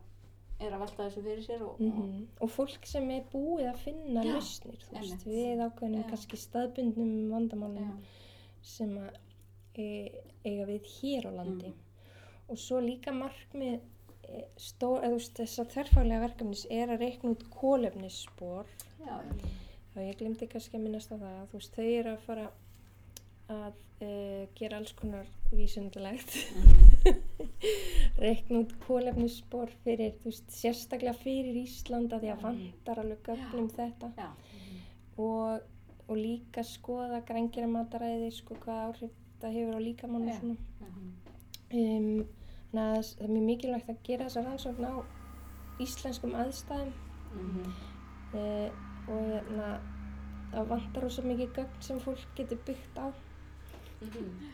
[0.60, 4.24] er að velta þessu fyrir sér og, Mm Og fólk sem er búið að finna
[4.24, 6.08] Já, lausnir, veist, við ákveðnum Já.
[6.14, 7.92] kannski staðbundnum og vandamálum
[8.62, 9.18] sem að
[9.74, 9.86] e,
[10.44, 11.72] eiga við hér á landi.
[11.72, 11.86] Mhm.
[12.50, 13.80] Og svo líka markmið
[14.30, 18.66] þess að þerfaglega verkefnis er að reikna út kólefnisspor
[19.10, 22.44] og ég glemdi kannski að minnast á það þú veist, þau eru að fara
[23.50, 23.72] að
[24.06, 24.10] e,
[24.54, 26.76] gera alls konar vísundalegt Mhm.
[28.20, 34.10] reikna út kólefnisspor fyrir, þú veist, sérstaklega fyrir Íslanda því að vantar alveg gögnum þetta.
[34.18, 34.28] Já,
[35.20, 35.62] og,
[36.08, 40.56] og líka skoða grængjara mataræði, sko hvað áhrif það hefur á líkamann og svona.
[40.80, 41.08] Mhm.
[41.80, 42.26] um,
[42.70, 44.94] þannig að það er mjög mikilvægt að gera þessa rannsókn á
[45.80, 46.92] íslenskum aðstæðum
[47.30, 47.72] Mhm.
[48.34, 48.70] uh,
[49.08, 49.80] og hérna
[50.52, 53.06] það vantar ósað mikið gögn sem fólk getur byggt á
[54.00, 54.50] Mhm.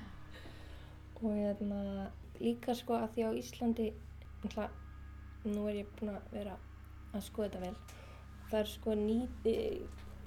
[1.22, 2.10] og hérna
[2.40, 3.92] líka sko að því á Íslandi
[4.42, 4.70] náttúrulega,
[5.46, 6.56] nú er ég búin að vera
[7.14, 7.76] að skoða þetta vel
[8.50, 9.78] það er sko ný eh,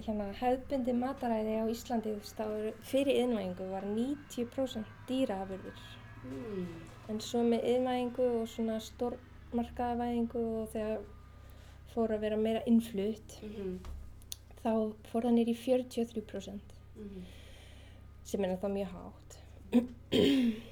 [0.01, 5.79] hérna hefðbundi mataræði á Íslandi þú veist, eru fyrir yðnvæðingu var 90% dýraafurðir
[6.23, 6.67] Mhm.
[7.09, 10.99] En svo með yðnvæðingu og svona stórmarkaðavæðingu og þegar
[11.93, 13.79] fór að vera meira innflutt Mhm.
[14.63, 14.71] þá
[15.11, 17.23] fór það nýr í 43% Mhm.
[18.23, 19.37] sem er ennþá mjög hátt.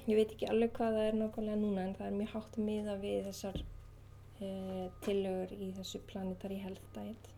[0.08, 2.96] ég veit ekki alveg hvað það er nákvæmlega núna en það er mjög hátt miða
[3.00, 3.60] við þessar
[4.40, 7.28] uh, tillögur í þessu planetary health diet.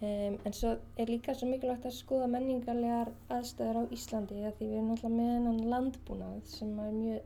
[0.00, 4.74] Um, en svo er líka svo mikilvægt að skoða menningarlegar aðstæður á Íslandi því við
[4.76, 7.20] erum náttúrulega með hennan landbúnað sem er mjög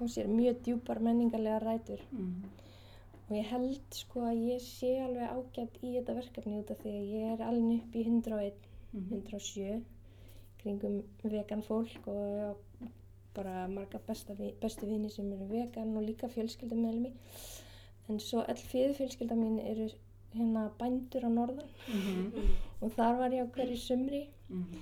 [0.00, 2.44] á sér mjög djúpar menningarlegar rætur Mhm.
[3.30, 6.90] og ég held sko að ég sé alveg ágætt í þetta verkefni út af því
[6.90, 8.54] að ég er alveg upp í 101
[8.92, 9.10] Mhm.
[9.10, 9.82] 107
[10.62, 12.56] kringum vegan fólk og
[13.34, 17.10] bara marga bestu vini sem eru vegan og líka fjölskyldummeðlumi
[18.08, 19.88] en svo all fjöðu fjölskylda mín eru
[20.34, 22.32] hérna bændur á norðan Mhm.
[22.82, 24.78] og þar var ég á hverju sumri Mhm.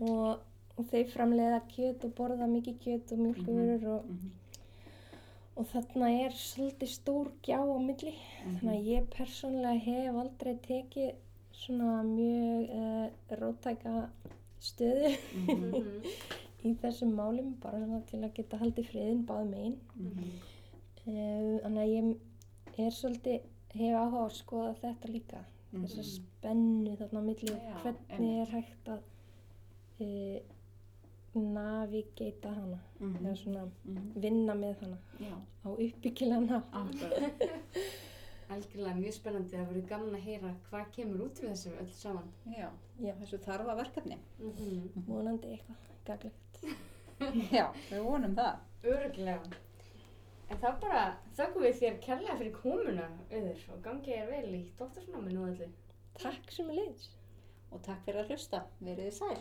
[0.00, 0.38] og,
[0.78, 4.30] og þau framleiða kjöt og borða mikið kjöt og mjölkuvörur og, Mhm.
[5.56, 11.14] og þarna er svolítið stór gjá á milli þannig að ég persónulega hef aldrei tekið
[11.52, 13.10] svona mjög uh,
[13.40, 14.08] róttæka
[14.60, 15.70] stöðu Mhm.
[15.70, 16.02] Mhm.
[16.64, 19.78] í þessum málum bara svona til að geta haldið friðin báðum einn.
[19.96, 20.30] Mhm.
[21.06, 23.40] Uh, þannig að ég er svolítið,
[23.74, 25.44] hef áhuga að skoða þetta líka.
[25.74, 26.10] Þessa Mhm.
[26.14, 29.00] spennu þarna á milli og hvernig er hægt að
[30.00, 30.40] uh,
[31.34, 33.16] navigata hana, Mhm.
[33.26, 34.12] eða svona Mhm.
[34.20, 36.64] vinna með hana Já, á uppbyggilegan hátt.
[36.72, 37.42] akkurat.
[38.50, 42.28] Algjörlega mjög spennandi, það verður gaman að heyra hvað kemur út úr þessu öll saman.
[42.46, 42.70] Já,
[43.00, 43.12] Já.
[43.20, 44.18] þessu þarfa verkefni.
[44.38, 44.90] Mhm.
[45.06, 46.64] Vonandi eitthvað gaglegt.
[47.56, 48.58] Já, við vonum það.
[48.84, 49.52] Öruglega.
[50.50, 54.70] En þá bara þökkum við þér kærlega fyrir komuna, auður, og gangi þér vel í
[54.78, 55.68] doktorsnáminu og öllu.
[56.20, 57.08] Takk sem er leiðis.
[57.72, 58.62] Og takk fyrir að hlusta.
[58.82, 59.38] Verið þið sæl.